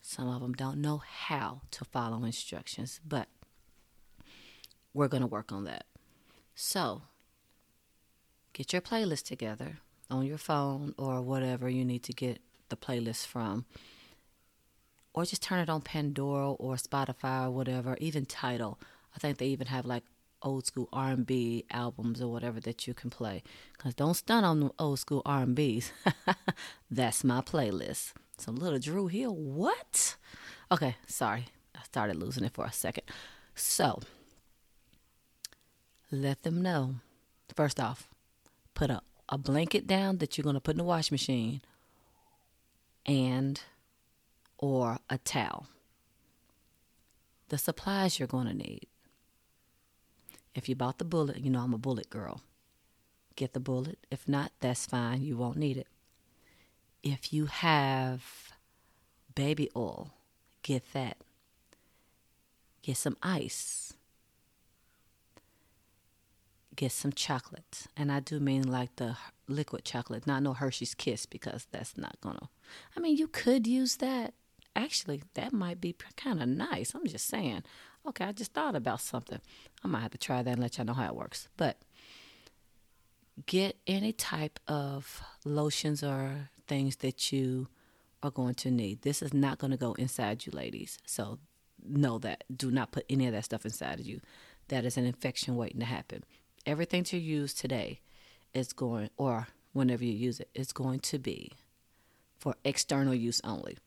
Some 0.00 0.28
of 0.28 0.40
them 0.40 0.52
don't 0.52 0.80
know 0.80 0.98
how 0.98 1.62
to 1.72 1.84
follow 1.84 2.24
instructions, 2.24 3.00
but 3.06 3.28
we're 4.94 5.08
going 5.08 5.20
to 5.20 5.26
work 5.26 5.52
on 5.52 5.64
that. 5.64 5.84
So, 6.54 7.02
get 8.52 8.72
your 8.72 8.80
playlist 8.80 9.24
together 9.24 9.78
on 10.10 10.24
your 10.24 10.38
phone 10.38 10.94
or 10.96 11.20
whatever 11.20 11.68
you 11.68 11.84
need 11.84 12.04
to 12.04 12.12
get 12.12 12.40
the 12.68 12.76
playlist 12.76 13.26
from. 13.26 13.66
Or 15.12 15.24
just 15.24 15.42
turn 15.42 15.60
it 15.60 15.68
on 15.68 15.82
Pandora 15.82 16.52
or 16.52 16.76
Spotify 16.76 17.46
or 17.46 17.50
whatever, 17.50 17.96
even 18.00 18.24
Tidal. 18.24 18.78
I 19.14 19.18
think 19.18 19.38
they 19.38 19.46
even 19.46 19.66
have 19.68 19.84
like 19.84 20.04
old 20.42 20.66
school 20.66 20.88
R&B 20.92 21.64
albums 21.70 22.20
or 22.20 22.28
whatever 22.30 22.60
that 22.60 22.86
you 22.86 22.94
can 22.94 23.10
play. 23.10 23.42
Cause 23.78 23.94
don't 23.94 24.14
stun 24.14 24.44
on 24.44 24.60
the 24.60 24.70
old 24.78 24.98
school 24.98 25.22
R&Bs. 25.24 25.90
That's 26.90 27.24
my 27.24 27.40
playlist. 27.40 28.12
Some 28.38 28.56
little 28.56 28.78
Dru 28.78 29.06
Hill. 29.06 29.34
What? 29.34 30.16
Okay, 30.70 30.96
sorry. 31.06 31.46
I 31.74 31.82
started 31.84 32.16
losing 32.16 32.44
it 32.44 32.52
for 32.52 32.64
a 32.64 32.72
second. 32.72 33.04
So, 33.54 34.00
let 36.14 36.42
them 36.42 36.62
know. 36.62 36.96
First 37.54 37.78
off, 37.78 38.08
put 38.74 38.90
a, 38.90 39.00
a 39.28 39.38
blanket 39.38 39.86
down 39.86 40.18
that 40.18 40.36
you're 40.36 40.42
going 40.42 40.54
to 40.54 40.60
put 40.60 40.72
in 40.74 40.78
the 40.78 40.84
wash 40.84 41.10
machine 41.10 41.60
and 43.06 43.60
or 44.58 44.98
a 45.10 45.18
towel. 45.18 45.66
The 47.48 47.58
supplies 47.58 48.18
you're 48.18 48.28
going 48.28 48.46
to 48.46 48.54
need. 48.54 48.86
If 50.54 50.68
you 50.68 50.74
bought 50.74 50.98
the 50.98 51.04
bullet, 51.04 51.38
you 51.38 51.50
know 51.50 51.60
I'm 51.60 51.74
a 51.74 51.78
bullet 51.78 52.08
girl. 52.08 52.42
Get 53.36 53.52
the 53.52 53.60
bullet. 53.60 53.98
If 54.10 54.28
not, 54.28 54.52
that's 54.60 54.86
fine. 54.86 55.22
You 55.22 55.36
won't 55.36 55.56
need 55.56 55.76
it. 55.76 55.88
If 57.02 57.32
you 57.32 57.46
have 57.46 58.52
baby 59.34 59.68
oil, 59.76 60.12
get 60.62 60.92
that. 60.92 61.18
Get 62.82 62.96
some 62.96 63.16
ice. 63.22 63.94
Get 66.74 66.92
some 66.92 67.12
chocolate. 67.12 67.86
And 67.96 68.10
I 68.10 68.20
do 68.20 68.40
mean 68.40 68.62
like 68.62 68.96
the 68.96 69.16
liquid 69.46 69.84
chocolate, 69.84 70.26
not 70.26 70.42
no 70.42 70.54
Hershey's 70.54 70.94
Kiss, 70.94 71.26
because 71.26 71.66
that's 71.70 71.96
not 71.96 72.16
to. 72.22 72.48
I 72.96 73.00
mean, 73.00 73.16
you 73.16 73.28
could 73.28 73.66
use 73.66 73.96
that. 73.96 74.34
Actually, 74.74 75.22
that 75.34 75.52
might 75.52 75.80
be 75.80 75.94
kind 76.16 76.42
of 76.42 76.48
nice. 76.48 76.94
I'm 76.94 77.06
just 77.06 77.26
saying. 77.28 77.62
Okay, 78.06 78.24
I 78.24 78.32
just 78.32 78.52
thought 78.52 78.74
about 78.74 79.00
something. 79.00 79.40
I 79.84 79.88
might 79.88 80.00
have 80.00 80.10
to 80.10 80.18
try 80.18 80.42
that 80.42 80.50
and 80.50 80.60
let 80.60 80.76
y'all 80.76 80.86
know 80.86 80.94
how 80.94 81.06
it 81.06 81.14
works. 81.14 81.48
But 81.56 81.78
get 83.46 83.76
any 83.86 84.12
type 84.12 84.58
of 84.66 85.22
lotions 85.44 86.02
or 86.02 86.50
things 86.66 86.96
that 86.96 87.32
you 87.32 87.68
are 88.22 88.30
going 88.30 88.54
to 88.54 88.70
need. 88.70 89.02
This 89.02 89.22
is 89.22 89.32
not 89.32 89.58
going 89.58 89.70
to 89.70 89.76
go 89.76 89.92
inside 89.94 90.44
you, 90.44 90.52
ladies. 90.52 90.98
So 91.06 91.38
know 91.86 92.18
that. 92.18 92.44
Do 92.54 92.70
not 92.70 92.92
put 92.92 93.04
any 93.08 93.26
of 93.26 93.32
that 93.32 93.44
stuff 93.44 93.64
inside 93.64 94.00
of 94.00 94.06
you. 94.06 94.20
That 94.68 94.84
is 94.84 94.96
an 94.96 95.04
infection 95.04 95.56
waiting 95.56 95.80
to 95.80 95.86
happen. 95.86 96.24
Everything 96.66 97.04
to 97.04 97.18
use 97.18 97.52
today 97.52 98.00
is 98.52 98.72
going, 98.72 99.10
or 99.16 99.48
whenever 99.72 100.04
you 100.04 100.12
use 100.12 100.40
it, 100.40 100.48
is 100.54 100.72
going 100.72 101.00
to 101.00 101.18
be 101.18 101.52
for 102.38 102.54
external 102.64 103.14
use 103.14 103.40
only. 103.44 103.78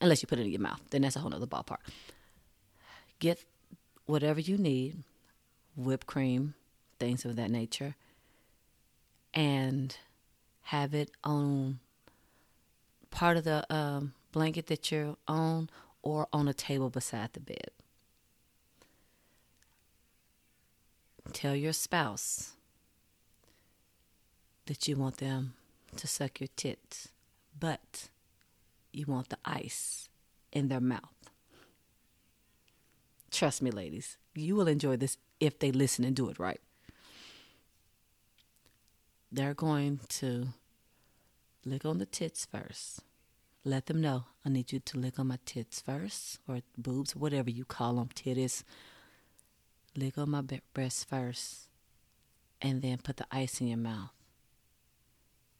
Unless 0.00 0.22
you 0.22 0.28
put 0.28 0.38
it 0.38 0.42
in 0.42 0.52
your 0.52 0.60
mouth, 0.60 0.80
then 0.90 1.02
that's 1.02 1.16
a 1.16 1.20
whole 1.20 1.34
other 1.34 1.46
ballpark. 1.46 1.78
Get 3.18 3.44
whatever 4.06 4.40
you 4.40 4.56
need, 4.56 5.02
whipped 5.76 6.06
cream, 6.06 6.54
things 6.98 7.24
of 7.24 7.36
that 7.36 7.50
nature, 7.50 7.96
and 9.34 9.96
have 10.62 10.94
it 10.94 11.10
on 11.24 11.80
part 13.10 13.36
of 13.36 13.44
the 13.44 13.64
um, 13.74 14.12
blanket 14.32 14.66
that 14.66 14.90
you're 14.90 15.16
on 15.26 15.68
or 16.02 16.28
on 16.32 16.48
a 16.48 16.54
table 16.54 16.90
beside 16.90 17.32
the 17.32 17.40
bed. 17.40 17.70
Tell 21.32 21.54
your 21.54 21.72
spouse 21.72 22.52
that 24.66 24.88
you 24.88 24.96
want 24.96 25.18
them 25.18 25.54
to 25.96 26.06
suck 26.06 26.40
your 26.40 26.48
tits, 26.56 27.08
but 27.58 28.08
you 28.92 29.06
want 29.06 29.28
the 29.28 29.38
ice 29.44 30.08
in 30.52 30.68
their 30.68 30.80
mouth. 30.80 31.30
Trust 33.30 33.62
me, 33.62 33.70
ladies, 33.70 34.16
you 34.34 34.56
will 34.56 34.68
enjoy 34.68 34.96
this 34.96 35.16
if 35.38 35.58
they 35.58 35.70
listen 35.70 36.04
and 36.04 36.16
do 36.16 36.28
it 36.28 36.38
right. 36.38 36.60
They're 39.30 39.54
going 39.54 40.00
to 40.08 40.48
lick 41.64 41.84
on 41.84 41.98
the 41.98 42.06
tits 42.06 42.46
first. 42.46 43.00
Let 43.64 43.86
them 43.86 44.00
know 44.00 44.24
I 44.44 44.48
need 44.48 44.72
you 44.72 44.80
to 44.80 44.98
lick 44.98 45.18
on 45.18 45.28
my 45.28 45.38
tits 45.44 45.80
first, 45.80 46.38
or 46.48 46.60
boobs, 46.76 47.14
whatever 47.14 47.50
you 47.50 47.64
call 47.64 47.96
them, 47.96 48.08
titties. 48.14 48.62
Lick 49.96 50.18
on 50.18 50.30
my 50.30 50.42
breast 50.74 51.08
first, 51.08 51.68
and 52.60 52.82
then 52.82 52.98
put 52.98 53.16
the 53.16 53.26
ice 53.30 53.60
in 53.60 53.68
your 53.68 53.78
mouth 53.78 54.10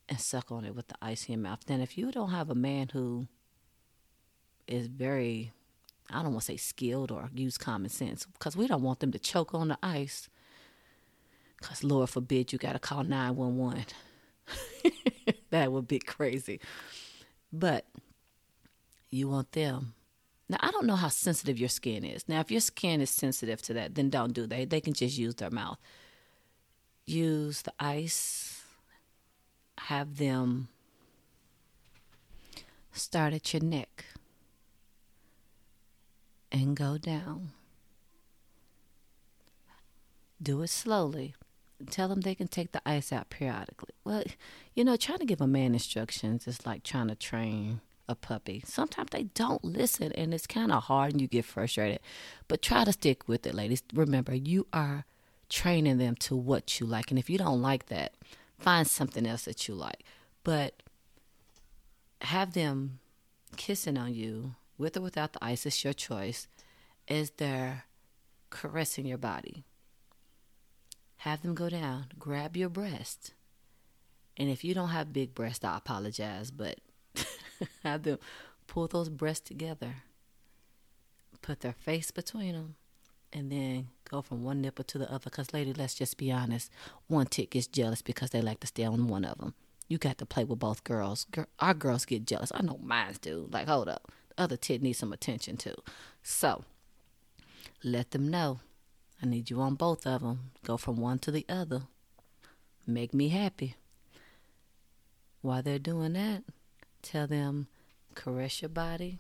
and 0.08 0.20
suck 0.20 0.50
on 0.50 0.64
it 0.64 0.75
with 0.75 0.88
the 0.88 0.97
ice 1.02 1.26
in 1.26 1.35
your 1.35 1.42
mouth. 1.42 1.61
Then, 1.66 1.80
if 1.80 1.99
you 1.99 2.12
don't 2.12 2.30
have 2.30 2.50
a 2.50 2.54
man 2.54 2.88
who 2.92 3.26
is 4.66 4.87
very 4.87 5.52
I 6.11 6.23
don't 6.23 6.32
want 6.32 6.40
to 6.40 6.52
say 6.52 6.56
skilled 6.56 7.11
or 7.11 7.30
use 7.35 7.58
common 7.58 7.90
sense 7.90 8.25
because 8.25 8.56
we 8.56 8.66
don't 8.66 8.82
want 8.82 9.00
them 9.00 9.12
to 9.12 9.18
choke 9.18 9.54
on 9.54 9.68
the 9.68 9.78
ice. 9.82 10.28
Because, 11.58 11.85
Lord 11.85 12.08
forbid, 12.08 12.52
you 12.52 12.58
got 12.58 12.73
to 12.73 12.78
call 12.78 13.02
911. 13.04 13.85
that 15.50 15.73
would 15.73 15.88
be 15.88 15.99
crazy. 15.99 16.61
But 17.52 17.85
you 19.11 19.28
want 19.28 19.52
them. 19.52 19.94
Now, 20.49 20.59
I 20.61 20.71
don't 20.71 20.87
know 20.87 20.97
how 20.97 21.09
sensitive 21.09 21.59
your 21.59 21.69
skin 21.69 22.05
is. 22.05 22.26
Now, 22.28 22.40
if 22.40 22.50
your 22.50 22.61
skin 22.61 23.00
is 23.00 23.11
sensitive 23.11 23.61
to 23.62 23.75
that, 23.75 23.95
then 23.95 24.09
don't 24.09 24.33
do 24.33 24.47
that. 24.47 24.71
They 24.71 24.81
can 24.81 24.95
just 24.95 25.19
use 25.19 25.35
their 25.35 25.50
mouth. 25.50 25.78
Use 27.05 27.62
the 27.62 27.73
ice, 27.78 28.62
have 29.78 30.17
them 30.17 30.69
start 32.93 33.33
at 33.33 33.52
your 33.52 33.62
neck 33.62 34.05
and 36.50 36.76
go 36.76 36.99
down. 36.99 37.52
Do 40.43 40.62
it 40.62 40.69
slowly. 40.69 41.35
Tell 41.90 42.09
them 42.09 42.21
they 42.21 42.35
can 42.35 42.49
take 42.49 42.73
the 42.73 42.83
ice 42.87 43.12
out 43.12 43.31
periodically. 43.31 43.95
Well, 44.05 44.25
you 44.75 44.85
know, 44.85 44.97
trying 44.97 45.19
to 45.19 45.25
give 45.25 45.40
a 45.40 45.47
man 45.47 45.75
instructions 45.75 46.47
is 46.47 46.67
like 46.67 46.83
trying 46.83 47.09
to 47.09 47.14
train 47.14 47.81
a 48.08 48.14
puppy. 48.14 48.62
Sometimes 48.66 49.10
they 49.10 49.24
don't 49.24 49.62
listen 49.64 50.12
and 50.12 50.32
it's 50.32 50.46
kind 50.46 50.72
of 50.72 50.84
hard 50.84 51.12
and 51.12 51.20
you 51.20 51.28
get 51.28 51.44
frustrated. 51.44 52.00
But 52.48 52.62
try 52.62 52.84
to 52.84 52.92
stick 52.92 53.28
with 53.28 53.46
it, 53.46 53.54
ladies. 53.54 53.82
Remember, 53.92 54.34
you 54.34 54.66
are 54.72 55.04
training 55.48 55.98
them 55.98 56.14
to 56.16 56.36
what 56.36 56.80
you 56.80 56.86
like. 56.86 57.10
And 57.10 57.18
if 57.18 57.28
you 57.30 57.38
don't 57.38 57.62
like 57.62 57.86
that, 57.86 58.14
find 58.58 58.86
something 58.86 59.26
else 59.26 59.44
that 59.44 59.68
you 59.68 59.74
like. 59.74 60.04
But 60.44 60.82
have 62.22 62.54
them 62.54 62.98
kissing 63.56 63.96
on 63.96 64.14
you 64.14 64.54
with 64.76 64.96
or 64.96 65.00
without 65.00 65.32
the 65.32 65.44
ice, 65.44 65.66
it's 65.66 65.84
your 65.84 65.92
choice, 65.92 66.48
is 67.06 67.30
they're 67.30 67.84
caressing 68.50 69.06
your 69.06 69.18
body. 69.18 69.64
Have 71.18 71.42
them 71.42 71.54
go 71.54 71.68
down, 71.68 72.06
grab 72.18 72.56
your 72.56 72.68
breast. 72.68 73.34
And 74.36 74.48
if 74.48 74.62
you 74.62 74.72
don't 74.72 74.90
have 74.90 75.12
big 75.12 75.34
breasts, 75.34 75.64
I 75.64 75.76
apologize, 75.76 76.52
but 76.52 76.78
have 77.82 78.02
them 78.02 78.18
pull 78.66 78.86
those 78.86 79.08
breasts 79.08 79.48
together, 79.48 79.96
put 81.42 81.60
their 81.60 81.72
face 81.72 82.10
between 82.10 82.52
them, 82.52 82.74
and 83.32 83.50
then 83.50 83.88
go 84.08 84.22
from 84.22 84.44
one 84.44 84.60
nipple 84.60 84.84
to 84.84 84.98
the 84.98 85.10
other. 85.12 85.24
Because, 85.24 85.52
lady, 85.52 85.72
let's 85.72 85.94
just 85.94 86.16
be 86.16 86.30
honest, 86.32 86.70
one 87.06 87.26
tick 87.26 87.50
gets 87.50 87.66
jealous 87.66 88.02
because 88.02 88.30
they 88.30 88.40
like 88.40 88.60
to 88.60 88.66
stay 88.66 88.84
on 88.84 89.08
one 89.08 89.24
of 89.24 89.38
them. 89.38 89.54
You 89.88 89.98
got 89.98 90.18
to 90.18 90.26
play 90.26 90.44
with 90.44 90.58
both 90.58 90.84
girls. 90.84 91.26
Our 91.58 91.74
girls 91.74 92.04
get 92.04 92.26
jealous. 92.26 92.52
I 92.54 92.62
know 92.62 92.78
mine 92.82 93.14
do. 93.20 93.48
Like, 93.50 93.68
hold 93.68 93.88
up. 93.88 94.10
The 94.28 94.42
other 94.42 94.56
tit 94.56 94.82
needs 94.82 94.98
some 94.98 95.12
attention 95.12 95.56
too. 95.56 95.76
So, 96.22 96.64
let 97.82 98.10
them 98.10 98.28
know. 98.28 98.60
I 99.22 99.26
need 99.26 99.50
you 99.50 99.60
on 99.60 99.74
both 99.74 100.06
of 100.06 100.20
them. 100.20 100.50
Go 100.64 100.76
from 100.76 100.96
one 100.96 101.18
to 101.20 101.30
the 101.30 101.46
other. 101.48 101.82
Make 102.86 103.14
me 103.14 103.30
happy. 103.30 103.74
While 105.40 105.62
they're 105.62 105.78
doing 105.78 106.12
that, 106.12 106.42
tell 107.08 107.26
them 107.26 107.68
caress 108.14 108.62
your 108.62 108.68
body. 108.68 109.18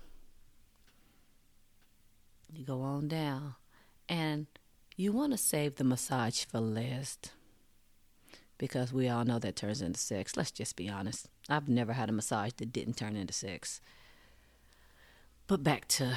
You 2.52 2.64
go 2.64 2.82
on 2.82 3.08
down. 3.08 3.54
And 4.08 4.46
you 4.96 5.12
want 5.12 5.32
to 5.32 5.38
save 5.38 5.76
the 5.76 5.84
massage 5.84 6.44
for 6.44 6.60
last 6.60 7.32
because 8.56 8.92
we 8.92 9.08
all 9.08 9.24
know 9.24 9.38
that 9.38 9.56
turns 9.56 9.82
into 9.82 10.00
sex. 10.00 10.36
Let's 10.36 10.50
just 10.50 10.76
be 10.76 10.88
honest. 10.88 11.28
I've 11.48 11.68
never 11.68 11.92
had 11.92 12.08
a 12.08 12.12
massage 12.12 12.52
that 12.56 12.72
didn't 12.72 12.96
turn 12.96 13.16
into 13.16 13.32
sex. 13.32 13.80
But 15.46 15.62
back 15.62 15.88
to 15.88 16.16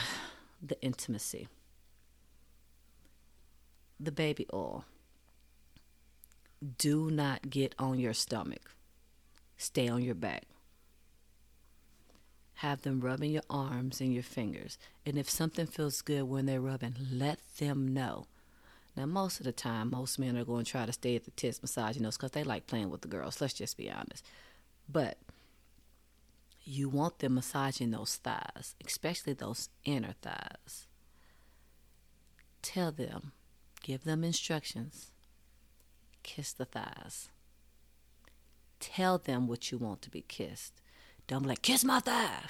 the 0.62 0.82
intimacy 0.82 1.48
the 4.04 4.12
baby 4.12 4.48
oil. 4.52 4.86
Do 6.78 7.12
not 7.12 7.50
get 7.50 7.76
on 7.78 8.00
your 8.00 8.14
stomach. 8.14 8.72
Stay 9.58 9.88
on 9.88 10.02
your 10.02 10.16
back. 10.16 10.44
Have 12.62 12.84
them 12.84 13.02
rubbing 13.02 13.32
your 13.32 13.42
arms 13.50 14.02
and 14.02 14.14
your 14.14 14.22
fingers. 14.22 14.78
And 15.04 15.18
if 15.18 15.28
something 15.28 15.66
feels 15.66 16.04
good 16.04 16.24
when 16.24 16.46
they're 16.46 16.62
rubbing, 16.62 16.94
let 17.12 17.40
them 17.58 17.92
know. 17.92 18.28
Now, 18.96 19.08
most 19.08 19.40
of 19.40 19.46
the 19.46 19.52
time, 19.52 19.90
most 19.90 20.20
men 20.20 20.38
are 20.38 20.46
going 20.46 20.66
to 20.66 20.72
try 20.72 20.86
to 20.86 20.94
stay 20.94 21.16
at 21.16 21.24
the 21.26 21.32
tits 21.32 21.64
massaging 21.64 22.04
those 22.04 22.18
because 22.18 22.32
they 22.32 22.44
like 22.44 22.68
playing 22.68 22.92
with 22.92 23.02
the 23.02 23.08
girls. 23.08 23.42
Let's 23.42 23.56
just 23.56 23.78
be 23.78 23.90
honest. 23.90 24.24
But 24.88 25.18
you 26.64 26.88
want 26.88 27.18
them 27.18 27.34
massaging 27.34 27.90
those 27.90 28.18
thighs, 28.18 28.76
especially 28.86 29.34
those 29.34 29.70
inner 29.84 30.14
thighs. 30.22 30.86
Tell 32.62 32.92
them, 32.92 33.32
give 33.82 34.04
them 34.04 34.24
instructions. 34.24 35.10
Kiss 36.22 36.54
the 36.54 36.66
thighs. 36.66 37.30
Tell 38.80 39.18
them 39.18 39.48
what 39.48 39.72
you 39.72 39.80
want 39.80 40.04
to 40.04 40.12
be 40.12 40.22
kissed. 40.22 40.74
Don't 41.32 41.44
be 41.44 41.48
like, 41.48 41.62
kiss 41.62 41.86
my 41.86 42.02
thigh. 42.02 42.44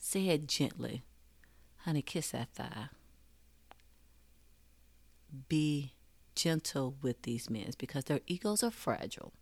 Say 0.00 0.28
it 0.28 0.48
gently. 0.48 1.02
Honey, 1.84 2.00
kiss 2.00 2.30
that 2.30 2.48
thigh. 2.54 2.88
Be 5.50 5.92
gentle 6.34 6.94
with 7.02 7.20
these 7.22 7.50
men 7.50 7.72
because 7.76 8.04
their 8.04 8.20
egos 8.26 8.62
are 8.62 8.70
fragile. 8.70 9.34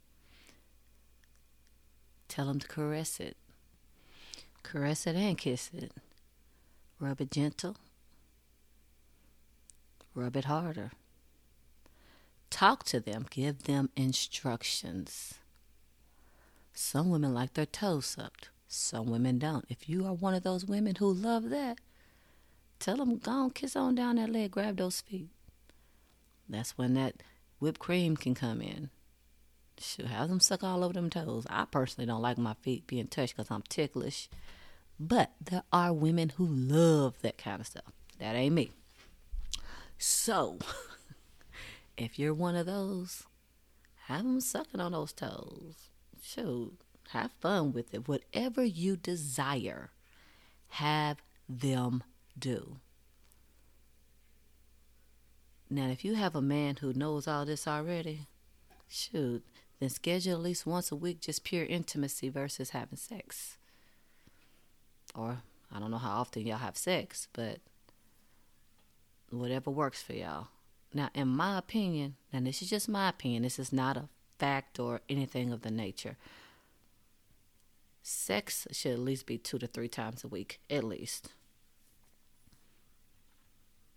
Tell 2.26 2.46
them 2.46 2.58
to 2.58 2.66
caress 2.66 3.20
it. 3.20 3.36
Caress 4.64 5.06
it 5.06 5.14
and 5.14 5.38
kiss 5.38 5.70
it. 5.72 5.92
Rub 6.98 7.20
it 7.20 7.30
gentle. 7.30 7.76
Rub 10.16 10.34
it 10.34 10.46
harder. 10.46 10.90
Talk 12.50 12.82
to 12.86 12.98
them. 12.98 13.26
Give 13.30 13.62
them 13.62 13.90
instructions. 13.94 15.34
Some 16.72 17.08
women 17.08 17.32
like 17.32 17.54
their 17.54 17.66
toes 17.66 18.06
sucked. 18.06 18.48
Some 18.74 19.06
women 19.06 19.38
don't. 19.38 19.64
If 19.68 19.88
you 19.88 20.04
are 20.04 20.12
one 20.12 20.34
of 20.34 20.42
those 20.42 20.64
women 20.64 20.96
who 20.96 21.12
love 21.12 21.50
that, 21.50 21.78
tell 22.80 22.96
them 22.96 23.18
go 23.18 23.30
on, 23.30 23.50
kiss 23.50 23.76
on 23.76 23.94
down 23.94 24.16
that 24.16 24.30
leg, 24.30 24.50
grab 24.50 24.76
those 24.76 25.00
feet. 25.00 25.30
That's 26.48 26.76
when 26.76 26.94
that 26.94 27.22
whipped 27.60 27.78
cream 27.78 28.16
can 28.16 28.34
come 28.34 28.60
in. 28.60 28.90
Should 29.78 30.06
have 30.06 30.28
them 30.28 30.40
suck 30.40 30.64
all 30.64 30.82
over 30.82 30.92
them 30.92 31.08
toes. 31.08 31.46
I 31.48 31.66
personally 31.66 32.06
don't 32.06 32.20
like 32.20 32.36
my 32.36 32.54
feet 32.62 32.86
being 32.88 33.06
touched 33.06 33.36
because 33.36 33.50
I'm 33.50 33.62
ticklish. 33.62 34.28
But 34.98 35.30
there 35.40 35.62
are 35.72 35.92
women 35.92 36.30
who 36.30 36.46
love 36.46 37.14
that 37.22 37.38
kind 37.38 37.60
of 37.60 37.68
stuff. 37.68 37.92
That 38.18 38.34
ain't 38.34 38.54
me. 38.54 38.72
So, 39.98 40.58
if 41.96 42.18
you're 42.18 42.34
one 42.34 42.56
of 42.56 42.66
those, 42.66 43.22
have 44.06 44.24
them 44.24 44.40
sucking 44.40 44.80
on 44.80 44.92
those 44.92 45.12
toes. 45.12 45.90
Shoot, 46.20 46.76
have 47.10 47.30
fun 47.40 47.72
with 47.72 47.94
it. 47.94 48.08
Whatever 48.08 48.64
you 48.64 48.96
desire, 48.96 49.90
have 50.70 51.18
them 51.48 52.02
do. 52.38 52.76
Now, 55.70 55.88
if 55.88 56.04
you 56.04 56.14
have 56.14 56.34
a 56.34 56.42
man 56.42 56.76
who 56.76 56.92
knows 56.92 57.26
all 57.26 57.44
this 57.44 57.66
already, 57.66 58.26
shoot, 58.88 59.44
then 59.80 59.88
schedule 59.88 60.34
at 60.34 60.40
least 60.40 60.66
once 60.66 60.92
a 60.92 60.96
week 60.96 61.20
just 61.20 61.44
pure 61.44 61.64
intimacy 61.64 62.28
versus 62.28 62.70
having 62.70 62.98
sex. 62.98 63.56
Or 65.14 65.42
I 65.72 65.78
don't 65.78 65.90
know 65.90 65.98
how 65.98 66.20
often 66.20 66.46
y'all 66.46 66.58
have 66.58 66.76
sex, 66.76 67.28
but 67.32 67.58
whatever 69.30 69.70
works 69.70 70.02
for 70.02 70.12
y'all. 70.12 70.48
Now, 70.92 71.10
in 71.14 71.28
my 71.28 71.58
opinion, 71.58 72.16
and 72.32 72.46
this 72.46 72.62
is 72.62 72.70
just 72.70 72.88
my 72.88 73.08
opinion, 73.08 73.42
this 73.42 73.58
is 73.58 73.72
not 73.72 73.96
a 73.96 74.08
fact 74.38 74.78
or 74.78 75.00
anything 75.08 75.52
of 75.52 75.62
the 75.62 75.70
nature. 75.70 76.16
Sex 78.24 78.66
should 78.72 78.92
at 78.92 79.00
least 79.00 79.26
be 79.26 79.36
two 79.36 79.58
to 79.58 79.66
three 79.66 79.86
times 79.86 80.24
a 80.24 80.28
week, 80.28 80.58
at 80.70 80.82
least. 80.82 81.34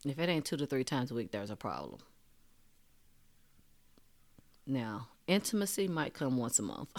If 0.03 0.19
it 0.19 0.27
ain't 0.27 0.43
two 0.43 0.57
to 0.57 0.65
three 0.65 0.83
times 0.83 1.11
a 1.11 1.13
week, 1.13 1.31
there's 1.31 1.49
a 1.49 1.55
problem. 1.55 2.01
Now, 4.65 5.07
intimacy 5.27 5.87
might 5.87 6.13
come 6.13 6.35
once 6.35 6.59
a 6.59 6.63
month. 6.63 6.89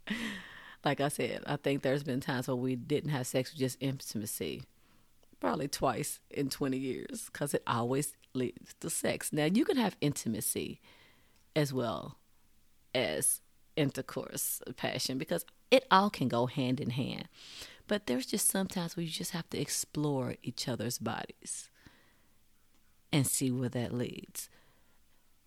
like 0.84 1.00
I 1.00 1.06
said, 1.06 1.44
I 1.46 1.54
think 1.54 1.82
there's 1.82 2.02
been 2.02 2.18
times 2.18 2.48
where 2.48 2.56
we 2.56 2.74
didn't 2.74 3.10
have 3.10 3.28
sex 3.28 3.52
with 3.52 3.60
just 3.60 3.78
intimacy. 3.80 4.64
Probably 5.38 5.68
twice 5.68 6.18
in 6.28 6.50
20 6.50 6.76
years 6.76 7.26
because 7.26 7.54
it 7.54 7.62
always 7.68 8.14
leads 8.34 8.74
to 8.80 8.90
sex. 8.90 9.32
Now, 9.32 9.44
you 9.44 9.64
can 9.64 9.76
have 9.76 9.96
intimacy 10.00 10.80
as 11.54 11.72
well 11.72 12.18
as 12.92 13.42
intercourse, 13.76 14.62
passion, 14.76 15.18
because 15.18 15.44
it 15.70 15.86
all 15.90 16.10
can 16.10 16.28
go 16.28 16.46
hand 16.46 16.80
in 16.80 16.90
hand. 16.90 17.28
But 17.86 18.06
there's 18.06 18.26
just 18.26 18.48
sometimes 18.48 18.96
where 18.96 19.04
you 19.04 19.10
just 19.10 19.30
have 19.30 19.48
to 19.50 19.60
explore 19.60 20.36
each 20.42 20.68
other's 20.68 20.98
bodies 20.98 21.68
and 23.12 23.26
see 23.26 23.50
where 23.50 23.68
that 23.68 23.92
leads. 23.92 24.48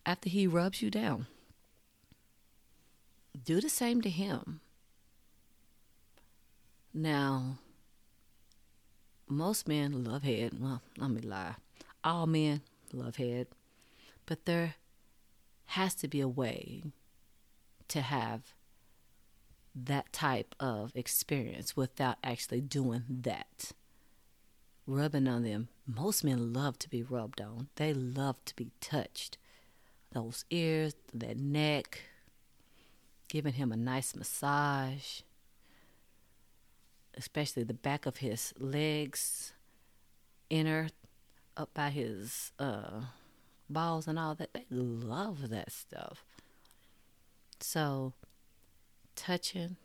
After 0.06 0.30
he 0.30 0.48
rubs 0.48 0.82
you 0.82 0.89
down, 0.89 1.28
do 3.44 3.60
the 3.60 3.70
same 3.70 4.02
to 4.02 4.10
him. 4.10 4.62
Now, 6.94 7.60
most 9.28 9.68
men 9.68 10.04
love 10.04 10.24
head. 10.24 10.54
Well, 10.60 10.82
let 10.98 11.12
me 11.12 11.22
lie. 11.22 11.56
All 12.04 12.26
men 12.26 12.62
love 12.92 13.18
head. 13.18 13.48
But 14.26 14.46
there 14.46 14.76
has 15.68 15.94
to 15.96 16.08
be 16.08 16.22
a 16.22 16.28
way 16.28 16.84
to 17.89 18.02
have 18.02 18.54
that 19.75 20.12
type 20.12 20.56
of 20.60 20.91
experience 20.95 21.75
without 21.75 22.17
actually 22.23 22.62
doing 22.62 23.04
that. 23.10 23.71
Rubbing 24.88 25.28
on 25.28 25.43
them. 25.43 25.67
Most 25.86 26.23
men 26.23 26.54
love 26.54 26.80
to 26.80 26.89
be 26.89 27.04
rubbed 27.04 27.41
on, 27.41 27.67
they 27.75 27.93
love 27.93 28.38
to 28.45 28.56
be 28.56 28.71
touched. 28.82 29.38
Those 30.12 30.43
ears, 30.49 30.95
that 31.13 31.38
neck, 31.38 32.02
giving 33.28 33.54
him 33.54 33.71
a 33.71 33.78
nice 33.78 34.15
massage, 34.15 35.21
especially 37.15 37.63
the 37.63 37.75
back 37.75 38.08
of 38.08 38.17
his 38.17 38.54
legs, 38.58 39.54
inner, 40.49 40.89
up 41.56 41.73
by 41.75 41.89
his 41.89 42.52
uh, 42.58 43.02
balls 43.69 44.08
and 44.08 44.17
all 44.17 44.34
that. 44.36 44.54
They 44.54 44.65
love 44.71 45.49
that 45.49 45.71
stuff. 45.71 46.25
So, 47.60 48.13
touching, 49.15 49.76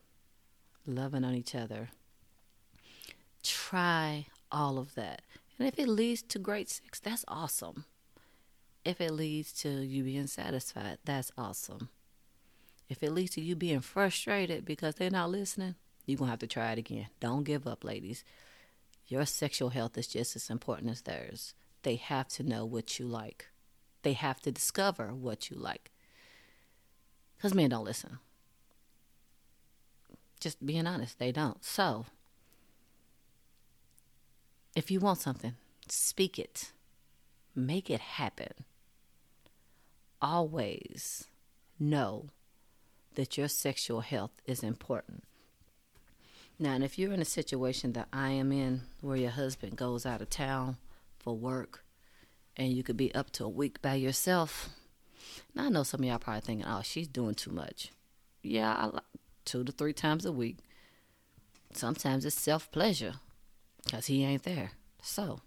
loving 0.86 1.24
on 1.24 1.34
each 1.34 1.54
other. 1.54 1.88
Try 3.42 4.26
all 4.50 4.78
of 4.78 4.94
that. 4.94 5.22
And 5.58 5.68
if 5.68 5.78
it 5.78 5.88
leads 5.88 6.22
to 6.22 6.38
great 6.38 6.70
sex, 6.70 7.00
that's 7.00 7.24
awesome. 7.28 7.84
If 8.84 9.00
it 9.00 9.12
leads 9.12 9.52
to 9.62 9.68
you 9.68 10.04
being 10.04 10.26
satisfied, 10.26 10.98
that's 11.04 11.32
awesome. 11.38 11.88
If 12.88 13.02
it 13.02 13.12
leads 13.12 13.32
to 13.32 13.40
you 13.40 13.56
being 13.56 13.80
frustrated 13.80 14.64
because 14.64 14.96
they're 14.96 15.10
not 15.10 15.30
listening, 15.30 15.74
you're 16.06 16.18
going 16.18 16.28
to 16.28 16.32
have 16.32 16.38
to 16.40 16.46
try 16.46 16.72
it 16.72 16.78
again. 16.78 17.06
Don't 17.18 17.44
give 17.44 17.66
up, 17.66 17.82
ladies. 17.82 18.24
Your 19.06 19.24
sexual 19.24 19.70
health 19.70 19.96
is 19.96 20.06
just 20.06 20.36
as 20.36 20.50
important 20.50 20.90
as 20.90 21.02
theirs. 21.02 21.54
They 21.82 21.96
have 21.96 22.28
to 22.28 22.42
know 22.42 22.64
what 22.64 22.98
you 22.98 23.06
like, 23.06 23.48
they 24.02 24.12
have 24.12 24.40
to 24.42 24.52
discover 24.52 25.14
what 25.14 25.50
you 25.50 25.56
like. 25.56 25.90
Because 27.44 27.54
men 27.54 27.68
don't 27.68 27.84
listen. 27.84 28.20
Just 30.40 30.64
being 30.64 30.86
honest, 30.86 31.18
they 31.18 31.30
don't. 31.30 31.62
So 31.62 32.06
If 34.74 34.90
you 34.90 34.98
want 34.98 35.18
something, 35.18 35.52
speak 35.86 36.38
it, 36.38 36.72
make 37.54 37.90
it 37.90 38.00
happen. 38.00 38.64
Always 40.22 41.26
know 41.78 42.30
that 43.14 43.36
your 43.36 43.48
sexual 43.48 44.00
health 44.00 44.40
is 44.46 44.62
important. 44.62 45.24
Now, 46.58 46.72
and 46.72 46.82
if 46.82 46.98
you're 46.98 47.12
in 47.12 47.20
a 47.20 47.26
situation 47.26 47.92
that 47.92 48.08
I 48.10 48.30
am 48.30 48.52
in 48.52 48.84
where 49.02 49.18
your 49.18 49.32
husband 49.32 49.76
goes 49.76 50.06
out 50.06 50.22
of 50.22 50.30
town 50.30 50.78
for 51.18 51.36
work 51.36 51.84
and 52.56 52.72
you 52.72 52.82
could 52.82 52.96
be 52.96 53.14
up 53.14 53.32
to 53.32 53.44
a 53.44 53.50
week 53.50 53.82
by 53.82 53.96
yourself, 53.96 54.70
now 55.54 55.66
I 55.66 55.68
know 55.68 55.82
some 55.82 56.00
of 56.00 56.06
y'all 56.06 56.18
probably 56.18 56.40
thinking, 56.40 56.66
oh, 56.66 56.82
she's 56.82 57.08
doing 57.08 57.34
too 57.34 57.50
much. 57.50 57.90
Yeah, 58.42 58.74
I, 58.74 58.86
like 58.86 59.04
two 59.44 59.64
to 59.64 59.72
three 59.72 59.92
times 59.92 60.24
a 60.24 60.32
week. 60.32 60.58
Sometimes 61.72 62.24
it's 62.24 62.38
self 62.38 62.70
pleasure 62.70 63.14
because 63.84 64.06
he 64.06 64.24
ain't 64.24 64.44
there. 64.44 64.72
So, 65.02 65.40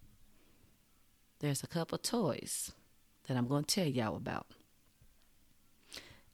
there's 1.39 1.63
a 1.63 1.67
couple 1.67 1.97
toys 1.97 2.71
that 3.27 3.37
I'm 3.37 3.47
to 3.47 3.63
tell 3.63 3.87
y'all 3.87 4.15
about. 4.15 4.47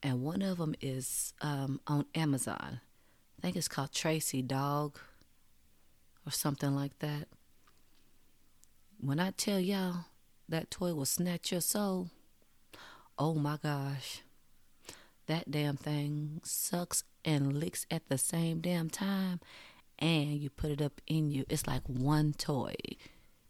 And 0.02 0.22
one 0.22 0.42
of 0.42 0.58
them 0.58 0.74
is 0.80 1.32
um, 1.40 1.80
on 1.86 2.04
Amazon. 2.14 2.80
I 3.38 3.40
think 3.40 3.56
it's 3.56 3.68
called 3.68 3.92
Tracy 3.92 4.42
Dog 4.42 4.98
or 6.26 6.30
something 6.30 6.74
like 6.74 6.98
that. 6.98 7.28
When 9.00 9.18
I 9.18 9.30
tell 9.30 9.58
y'all 9.58 10.06
that 10.48 10.70
toy 10.70 10.94
will 10.94 11.06
snatch 11.06 11.52
your 11.52 11.60
soul, 11.60 12.10
oh 13.18 13.34
my 13.34 13.58
gosh. 13.62 14.22
That 15.26 15.50
damn 15.50 15.76
thing 15.76 16.40
sucks 16.44 17.04
and 17.24 17.58
licks 17.58 17.86
at 17.90 18.08
the 18.08 18.18
same 18.18 18.60
damn 18.60 18.90
time. 18.90 19.40
And 19.98 20.38
you 20.38 20.50
put 20.50 20.70
it 20.70 20.82
up 20.82 21.00
in 21.06 21.30
you. 21.30 21.44
It's 21.48 21.66
like 21.66 21.82
one 21.86 22.34
toy. 22.34 22.74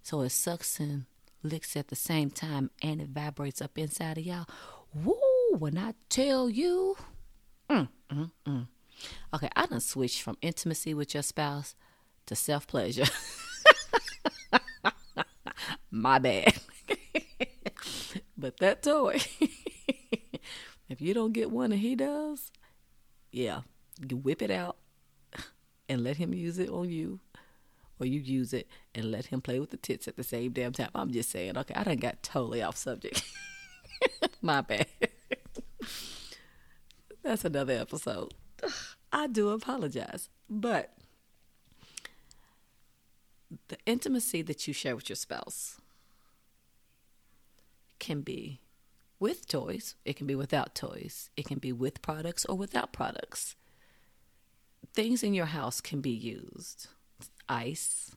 So 0.02 0.20
it 0.20 0.30
sucks 0.30 0.78
and 0.78 1.06
licks 1.42 1.76
at 1.76 1.88
the 1.88 1.96
same 1.96 2.30
time 2.30 2.70
and 2.82 3.00
it 3.00 3.08
vibrates 3.08 3.60
up 3.60 3.76
inside 3.78 4.18
of 4.18 4.24
y'all. 4.24 4.46
Woo! 4.94 5.16
When 5.58 5.78
I 5.78 5.94
tell 6.08 6.48
you. 6.48 6.96
Mm, 7.70 7.88
mm, 8.12 8.30
mm. 8.46 8.66
Okay, 9.32 9.48
I 9.56 9.66
done 9.66 9.80
switched 9.80 10.22
from 10.22 10.38
intimacy 10.42 10.94
with 10.94 11.14
your 11.14 11.22
spouse 11.22 11.74
to 12.26 12.36
self 12.36 12.66
pleasure. 12.66 13.06
My 15.90 16.18
bad. 16.18 16.54
but 18.36 18.56
that 18.58 18.82
toy, 18.82 19.20
if 20.94 21.00
you 21.00 21.12
don't 21.12 21.32
get 21.32 21.50
one 21.50 21.72
and 21.72 21.80
he 21.80 21.96
does, 21.96 22.52
yeah, 23.32 23.62
you 24.08 24.16
whip 24.16 24.40
it 24.40 24.50
out 24.50 24.76
and 25.88 26.04
let 26.04 26.18
him 26.18 26.32
use 26.32 26.56
it 26.60 26.70
on 26.70 26.88
you. 26.88 27.18
Or 27.98 28.06
you 28.06 28.20
use 28.20 28.52
it 28.52 28.68
and 28.94 29.10
let 29.10 29.26
him 29.26 29.40
play 29.40 29.58
with 29.58 29.70
the 29.70 29.76
tits 29.76 30.06
at 30.06 30.16
the 30.16 30.22
same 30.22 30.52
damn 30.52 30.72
time. 30.72 30.90
I'm 30.94 31.12
just 31.12 31.30
saying, 31.30 31.56
okay, 31.58 31.74
I 31.74 31.82
done 31.82 31.96
got 31.96 32.22
totally 32.22 32.62
off 32.62 32.76
subject. 32.76 33.22
My 34.42 34.60
bad. 34.60 34.86
That's 37.22 37.44
another 37.44 37.74
episode. 37.74 38.34
I 39.12 39.26
do 39.26 39.50
apologize. 39.50 40.28
But 40.48 40.92
the 43.68 43.78
intimacy 43.84 44.42
that 44.42 44.66
you 44.68 44.74
share 44.74 44.94
with 44.94 45.08
your 45.08 45.16
spouse 45.16 45.80
can 47.98 48.22
be 48.22 48.60
with 49.18 49.46
toys, 49.46 49.94
it 50.04 50.16
can 50.16 50.26
be 50.26 50.34
without 50.34 50.74
toys, 50.74 51.30
it 51.36 51.46
can 51.46 51.58
be 51.58 51.72
with 51.72 52.02
products 52.02 52.44
or 52.44 52.56
without 52.56 52.92
products. 52.92 53.56
Things 54.92 55.22
in 55.22 55.34
your 55.34 55.46
house 55.46 55.80
can 55.80 56.00
be 56.00 56.10
used. 56.10 56.88
Ice. 57.48 58.14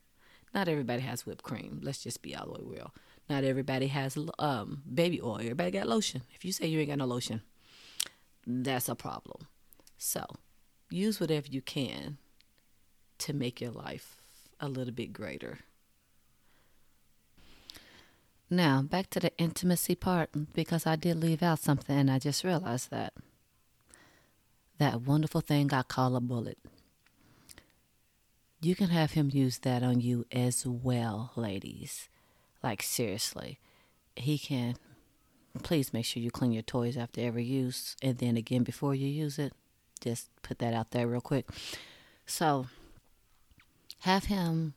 Not 0.54 0.68
everybody 0.68 1.02
has 1.02 1.26
whipped 1.26 1.44
cream. 1.44 1.80
Let's 1.84 2.04
just 2.04 2.22
be 2.22 2.36
all 2.36 2.46
the 2.46 2.54
way 2.54 2.78
real. 2.78 2.94
Not 3.30 3.44
everybody 3.44 3.88
has 3.88 4.18
um, 4.40 4.84
baby 4.92 5.22
oil. 5.22 5.40
Everybody 5.40 5.72
got 5.72 5.88
lotion. 5.88 6.22
If 6.34 6.46
you 6.46 6.52
say 6.52 6.68
you 6.68 6.80
ain't 6.80 6.90
got 6.90 7.00
no 7.00 7.06
lotion, 7.06 7.42
that's 8.46 8.88
a 8.88 8.96
problem. 8.96 9.48
So 9.98 10.26
use 10.90 11.20
whatever 11.20 11.48
you 11.50 11.62
can 11.62 12.18
to 13.20 13.34
make 13.34 13.60
your 13.60 13.72
life 13.72 14.22
a 14.60 14.70
little 14.70 14.94
bit 14.94 15.12
greater. 15.14 15.60
Now, 18.50 18.82
back 18.82 19.10
to 19.10 19.20
the 19.20 19.36
intimacy 19.38 19.96
part, 19.96 20.30
because 20.54 20.86
I 20.86 20.96
did 20.96 21.18
leave 21.18 21.44
out 21.44 21.60
something 21.60 21.98
and 21.98 22.10
I 22.10 22.18
just 22.20 22.44
realized 22.44 22.92
that. 22.92 23.14
That 24.78 25.02
wonderful 25.02 25.42
thing 25.42 25.74
I 25.74 25.82
call 25.82 26.16
a 26.16 26.22
bullet. 26.22 26.58
You 28.62 28.76
can 28.76 28.90
have 28.90 29.12
him 29.12 29.30
use 29.34 29.60
that 29.60 29.84
on 29.84 30.00
you 30.00 30.26
as 30.32 30.66
well, 30.66 31.32
ladies. 31.36 32.10
Like, 32.64 32.82
seriously. 32.82 33.60
He 34.16 34.38
can. 34.38 34.76
Please 35.62 35.94
make 35.94 36.06
sure 36.06 36.24
you 36.24 36.32
clean 36.32 36.54
your 36.54 36.64
toys 36.64 36.98
after 36.98 37.22
every 37.22 37.44
use 37.44 37.96
and 38.02 38.18
then 38.18 38.38
again 38.38 38.64
before 38.64 38.96
you 38.96 39.08
use 39.08 39.38
it. 39.38 39.54
Just 40.00 40.30
put 40.42 40.60
that 40.60 40.74
out 40.74 40.92
there 40.92 41.08
real 41.08 41.22
quick. 41.22 41.50
So, 42.26 42.68
have 44.00 44.26
him 44.26 44.74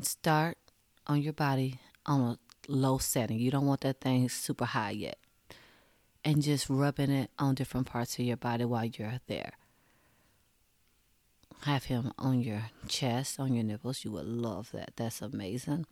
start 0.00 0.58
on 1.06 1.22
your 1.22 1.32
body 1.32 1.80
on 2.04 2.20
a 2.20 2.38
low 2.68 2.98
setting. 2.98 3.38
You 3.38 3.50
don't 3.50 3.66
want 3.66 3.82
that 3.82 4.00
thing 4.00 4.28
super 4.28 4.64
high 4.64 4.90
yet. 4.90 5.18
And 6.24 6.42
just 6.42 6.68
rubbing 6.68 7.10
it 7.10 7.30
on 7.38 7.54
different 7.54 7.86
parts 7.86 8.18
of 8.18 8.24
your 8.24 8.36
body 8.36 8.64
while 8.64 8.84
you're 8.84 9.20
there. 9.28 9.52
Have 11.62 11.84
him 11.84 12.12
on 12.18 12.40
your 12.40 12.70
chest, 12.88 13.38
on 13.40 13.54
your 13.54 13.64
nipples. 13.64 14.04
You 14.04 14.10
would 14.12 14.26
love 14.26 14.70
that. 14.72 14.92
That's 14.96 15.22
amazing. 15.22 15.86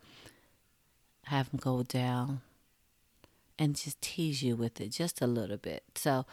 Have 1.26 1.48
him 1.48 1.60
go 1.62 1.82
down 1.82 2.42
and 3.58 3.76
just 3.76 4.00
tease 4.00 4.42
you 4.42 4.56
with 4.56 4.80
it 4.80 4.90
just 4.90 5.22
a 5.22 5.26
little 5.26 5.56
bit. 5.56 5.84
So, 5.94 6.26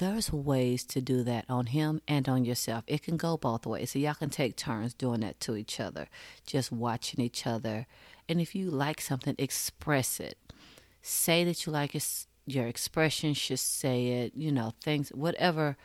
there's 0.00 0.32
ways 0.32 0.82
to 0.84 1.02
do 1.02 1.22
that 1.24 1.44
on 1.48 1.66
him 1.66 2.00
and 2.08 2.26
on 2.26 2.46
yourself. 2.46 2.84
It 2.86 3.02
can 3.02 3.18
go 3.18 3.36
both 3.36 3.66
ways. 3.66 3.90
So 3.90 3.98
y'all 3.98 4.14
can 4.14 4.30
take 4.30 4.56
turns 4.56 4.94
doing 4.94 5.20
that 5.20 5.40
to 5.40 5.56
each 5.56 5.78
other, 5.78 6.08
just 6.46 6.72
watching 6.72 7.20
each 7.20 7.46
other. 7.46 7.86
And 8.30 8.40
if 8.40 8.54
you 8.54 8.70
like 8.70 9.00
something, 9.00 9.34
express 9.38 10.20
it. 10.20 10.38
Say 11.02 11.42
that 11.42 11.66
you 11.66 11.72
like 11.72 11.96
it. 11.96 12.26
Your 12.46 12.68
expression 12.68 13.34
should 13.34 13.58
say 13.58 14.06
it. 14.22 14.36
You 14.36 14.52
know, 14.52 14.72
things, 14.84 15.08
whatever 15.08 15.76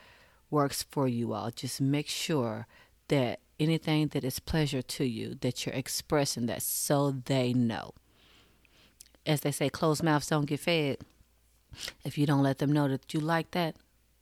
works 0.52 0.84
for 0.84 1.08
you 1.08 1.34
all. 1.34 1.50
Just 1.50 1.82
make 1.82 2.08
sure 2.08 2.68
that 3.08 3.40
anything 3.60 4.10
that 4.10 4.24
is 4.24 4.40
pleasure 4.40 4.84
to 4.84 5.06
you, 5.06 5.34
that 5.42 5.66
you're 5.66 5.74
expressing 5.74 6.46
that 6.46 6.62
so 6.62 7.10
they 7.10 7.52
know. 7.52 7.96
As 9.26 9.42
they 9.42 9.52
say, 9.52 9.70
closed 9.70 10.04
mouths 10.04 10.28
don't 10.28 10.46
get 10.46 10.60
fed. 10.60 11.00
If 12.04 12.16
you 12.16 12.28
don't 12.28 12.44
let 12.44 12.60
them 12.60 12.72
know 12.72 12.88
that 12.88 13.12
you 13.12 13.22
like 13.22 13.52
that, 13.52 13.76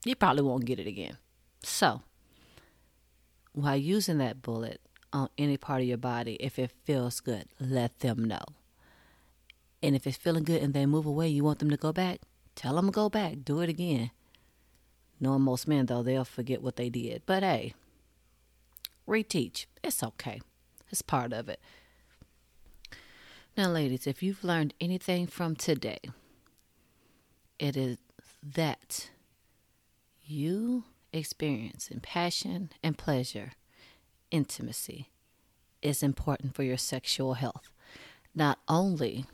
you 0.06 0.16
probably 0.16 0.44
won't 0.44 0.64
get 0.64 0.80
it 0.80 0.88
again. 0.88 1.18
So, 1.62 2.04
while 3.52 3.76
using 3.76 4.18
that 4.20 4.42
bullet 4.42 4.80
on 5.14 5.30
any 5.38 5.58
part 5.58 5.82
of 5.82 5.88
your 5.88 5.98
body, 5.98 6.36
if 6.40 6.60
it 6.60 6.72
feels 6.84 7.20
good, 7.20 7.46
let 7.60 8.00
them 8.00 8.26
know. 8.26 8.44
And 9.82 9.96
if 9.96 10.08
it's 10.08 10.18
feeling 10.18 10.44
good 10.44 10.62
and 10.62 10.74
they 10.74 10.86
move 10.86 11.06
away, 11.06 11.30
you 11.30 11.44
want 11.44 11.60
them 11.60 11.70
to 11.70 11.78
go 11.78 11.94
back, 11.94 12.22
tell 12.56 12.76
them 12.76 12.88
to 12.88 12.92
go 12.92 13.10
back, 13.10 13.38
do 13.44 13.62
it 13.62 13.70
again. 13.70 14.12
Knowing 15.20 15.42
most 15.42 15.68
men, 15.68 15.86
though, 15.86 16.04
they'll 16.04 16.26
forget 16.26 16.62
what 16.62 16.76
they 16.76 16.90
did. 16.90 17.22
But 17.26 17.44
hey, 17.44 17.74
reteach. 19.08 19.68
It's 19.84 20.04
okay, 20.04 20.42
it's 20.90 21.02
part 21.02 21.32
of 21.32 21.48
it. 21.48 21.60
Now, 23.56 23.70
ladies, 23.70 24.08
if 24.08 24.24
you've 24.24 24.44
learned 24.44 24.74
anything 24.82 25.28
from 25.28 25.56
today, 25.56 26.00
it 27.60 27.78
is 27.78 27.98
that 28.42 29.12
you 30.26 30.86
experiencing 31.12 32.00
passion 32.00 32.72
and 32.82 32.98
pleasure, 32.98 33.52
intimacy, 34.34 35.10
is 35.82 36.04
important 36.04 36.56
for 36.56 36.64
your 36.64 36.78
sexual 36.78 37.36
health. 37.36 37.70
Not 38.36 38.60
only 38.68 39.26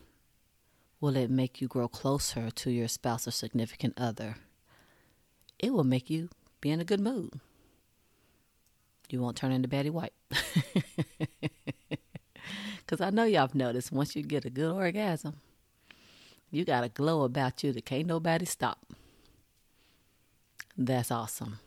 will 1.01 1.15
it 1.15 1.31
make 1.31 1.61
you 1.61 1.67
grow 1.67 1.87
closer 1.87 2.51
to 2.51 2.69
your 2.69 2.87
spouse 2.87 3.27
or 3.27 3.31
significant 3.31 3.93
other, 3.97 4.35
it 5.57 5.73
will 5.73 5.83
make 5.83 6.09
you 6.09 6.29
be 6.61 6.69
in 6.69 6.79
a 6.79 6.85
good 6.85 6.99
mood. 6.99 7.39
You 9.09 9.21
won't 9.21 9.37
turn 9.37 9.51
into 9.51 9.67
Betty 9.67 9.89
White. 9.89 10.13
Because 12.89 13.05
I 13.05 13.11
know 13.11 13.25
y'all 13.25 13.41
have 13.41 13.53
noticed 13.53 13.91
once 13.91 14.15
you 14.15 14.23
get 14.23 14.45
a 14.45 14.49
good 14.49 14.71
orgasm, 14.71 15.35
you 16.49 16.65
got 16.65 16.83
a 16.83 16.89
glow 16.89 17.21
about 17.21 17.63
you 17.63 17.71
that 17.71 17.85
can't 17.85 18.07
nobody 18.07 18.45
stop. 18.45 18.83
That's 20.75 21.11
awesome. 21.11 21.59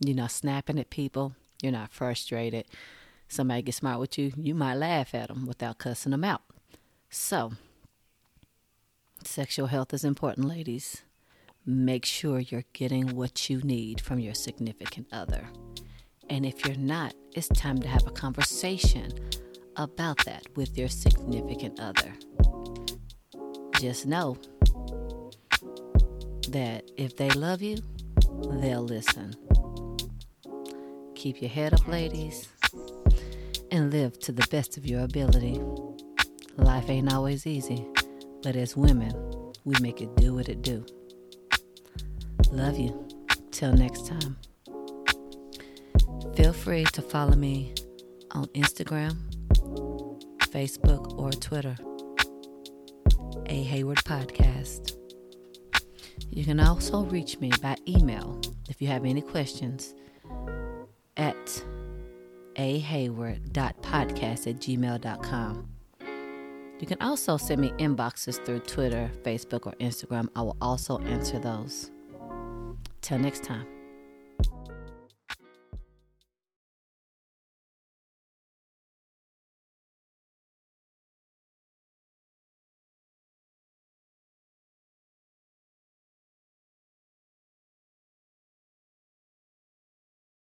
You're 0.00 0.16
not 0.16 0.32
snapping 0.32 0.80
at 0.80 0.90
people. 0.90 1.36
You're 1.64 1.72
not 1.72 1.94
frustrated. 1.94 2.66
Somebody 3.26 3.62
gets 3.62 3.78
smart 3.78 3.98
with 3.98 4.18
you, 4.18 4.34
you 4.36 4.54
might 4.54 4.74
laugh 4.74 5.14
at 5.14 5.28
them 5.28 5.46
without 5.46 5.78
cussing 5.78 6.10
them 6.12 6.22
out. 6.22 6.42
So, 7.08 7.52
sexual 9.24 9.68
health 9.68 9.94
is 9.94 10.04
important, 10.04 10.46
ladies. 10.46 11.04
Make 11.64 12.04
sure 12.04 12.38
you're 12.38 12.66
getting 12.74 13.16
what 13.16 13.48
you 13.48 13.62
need 13.62 14.02
from 14.02 14.18
your 14.18 14.34
significant 14.34 15.06
other. 15.10 15.48
And 16.28 16.44
if 16.44 16.66
you're 16.66 16.76
not, 16.76 17.14
it's 17.34 17.48
time 17.48 17.80
to 17.80 17.88
have 17.88 18.06
a 18.06 18.10
conversation 18.10 19.10
about 19.76 20.22
that 20.26 20.44
with 20.54 20.76
your 20.76 20.88
significant 20.88 21.80
other. 21.80 22.12
Just 23.80 24.04
know 24.04 24.36
that 26.50 26.90
if 26.98 27.16
they 27.16 27.30
love 27.30 27.62
you, 27.62 27.78
they'll 28.60 28.82
listen. 28.82 29.34
Keep 31.24 31.40
your 31.40 31.50
head 31.50 31.72
up, 31.72 31.88
ladies, 31.88 32.50
and 33.70 33.90
live 33.90 34.18
to 34.18 34.30
the 34.30 34.46
best 34.50 34.76
of 34.76 34.84
your 34.84 35.04
ability. 35.04 35.58
Life 36.58 36.90
ain't 36.90 37.10
always 37.10 37.46
easy, 37.46 37.88
but 38.42 38.56
as 38.56 38.76
women, 38.76 39.14
we 39.64 39.74
make 39.80 40.02
it 40.02 40.14
do 40.16 40.34
what 40.34 40.50
it 40.50 40.60
do. 40.60 40.84
Love 42.50 42.78
you. 42.78 43.08
Till 43.52 43.72
next 43.72 44.06
time. 44.06 44.36
Feel 46.36 46.52
free 46.52 46.84
to 46.92 47.00
follow 47.00 47.36
me 47.36 47.72
on 48.32 48.44
Instagram, 48.48 49.16
Facebook, 50.50 51.18
or 51.18 51.30
Twitter. 51.30 51.74
A 53.46 53.62
Hayward 53.62 54.04
Podcast. 54.04 54.92
You 56.28 56.44
can 56.44 56.60
also 56.60 57.04
reach 57.04 57.40
me 57.40 57.50
by 57.62 57.78
email 57.88 58.42
if 58.68 58.82
you 58.82 58.88
have 58.88 59.06
any 59.06 59.22
questions 59.22 59.94
at 61.16 61.64
ahayward.podcast 62.56 64.46
at 64.46 64.56
gmail.com. 64.56 65.68
You 66.80 66.86
can 66.86 67.00
also 67.00 67.36
send 67.36 67.60
me 67.60 67.70
inboxes 67.78 68.44
through 68.44 68.60
Twitter, 68.60 69.10
Facebook, 69.22 69.66
or 69.66 69.72
Instagram. 69.80 70.28
I 70.36 70.42
will 70.42 70.56
also 70.60 70.98
answer 70.98 71.38
those. 71.38 71.90
Till 73.00 73.18
next 73.18 73.44
time. 73.44 73.73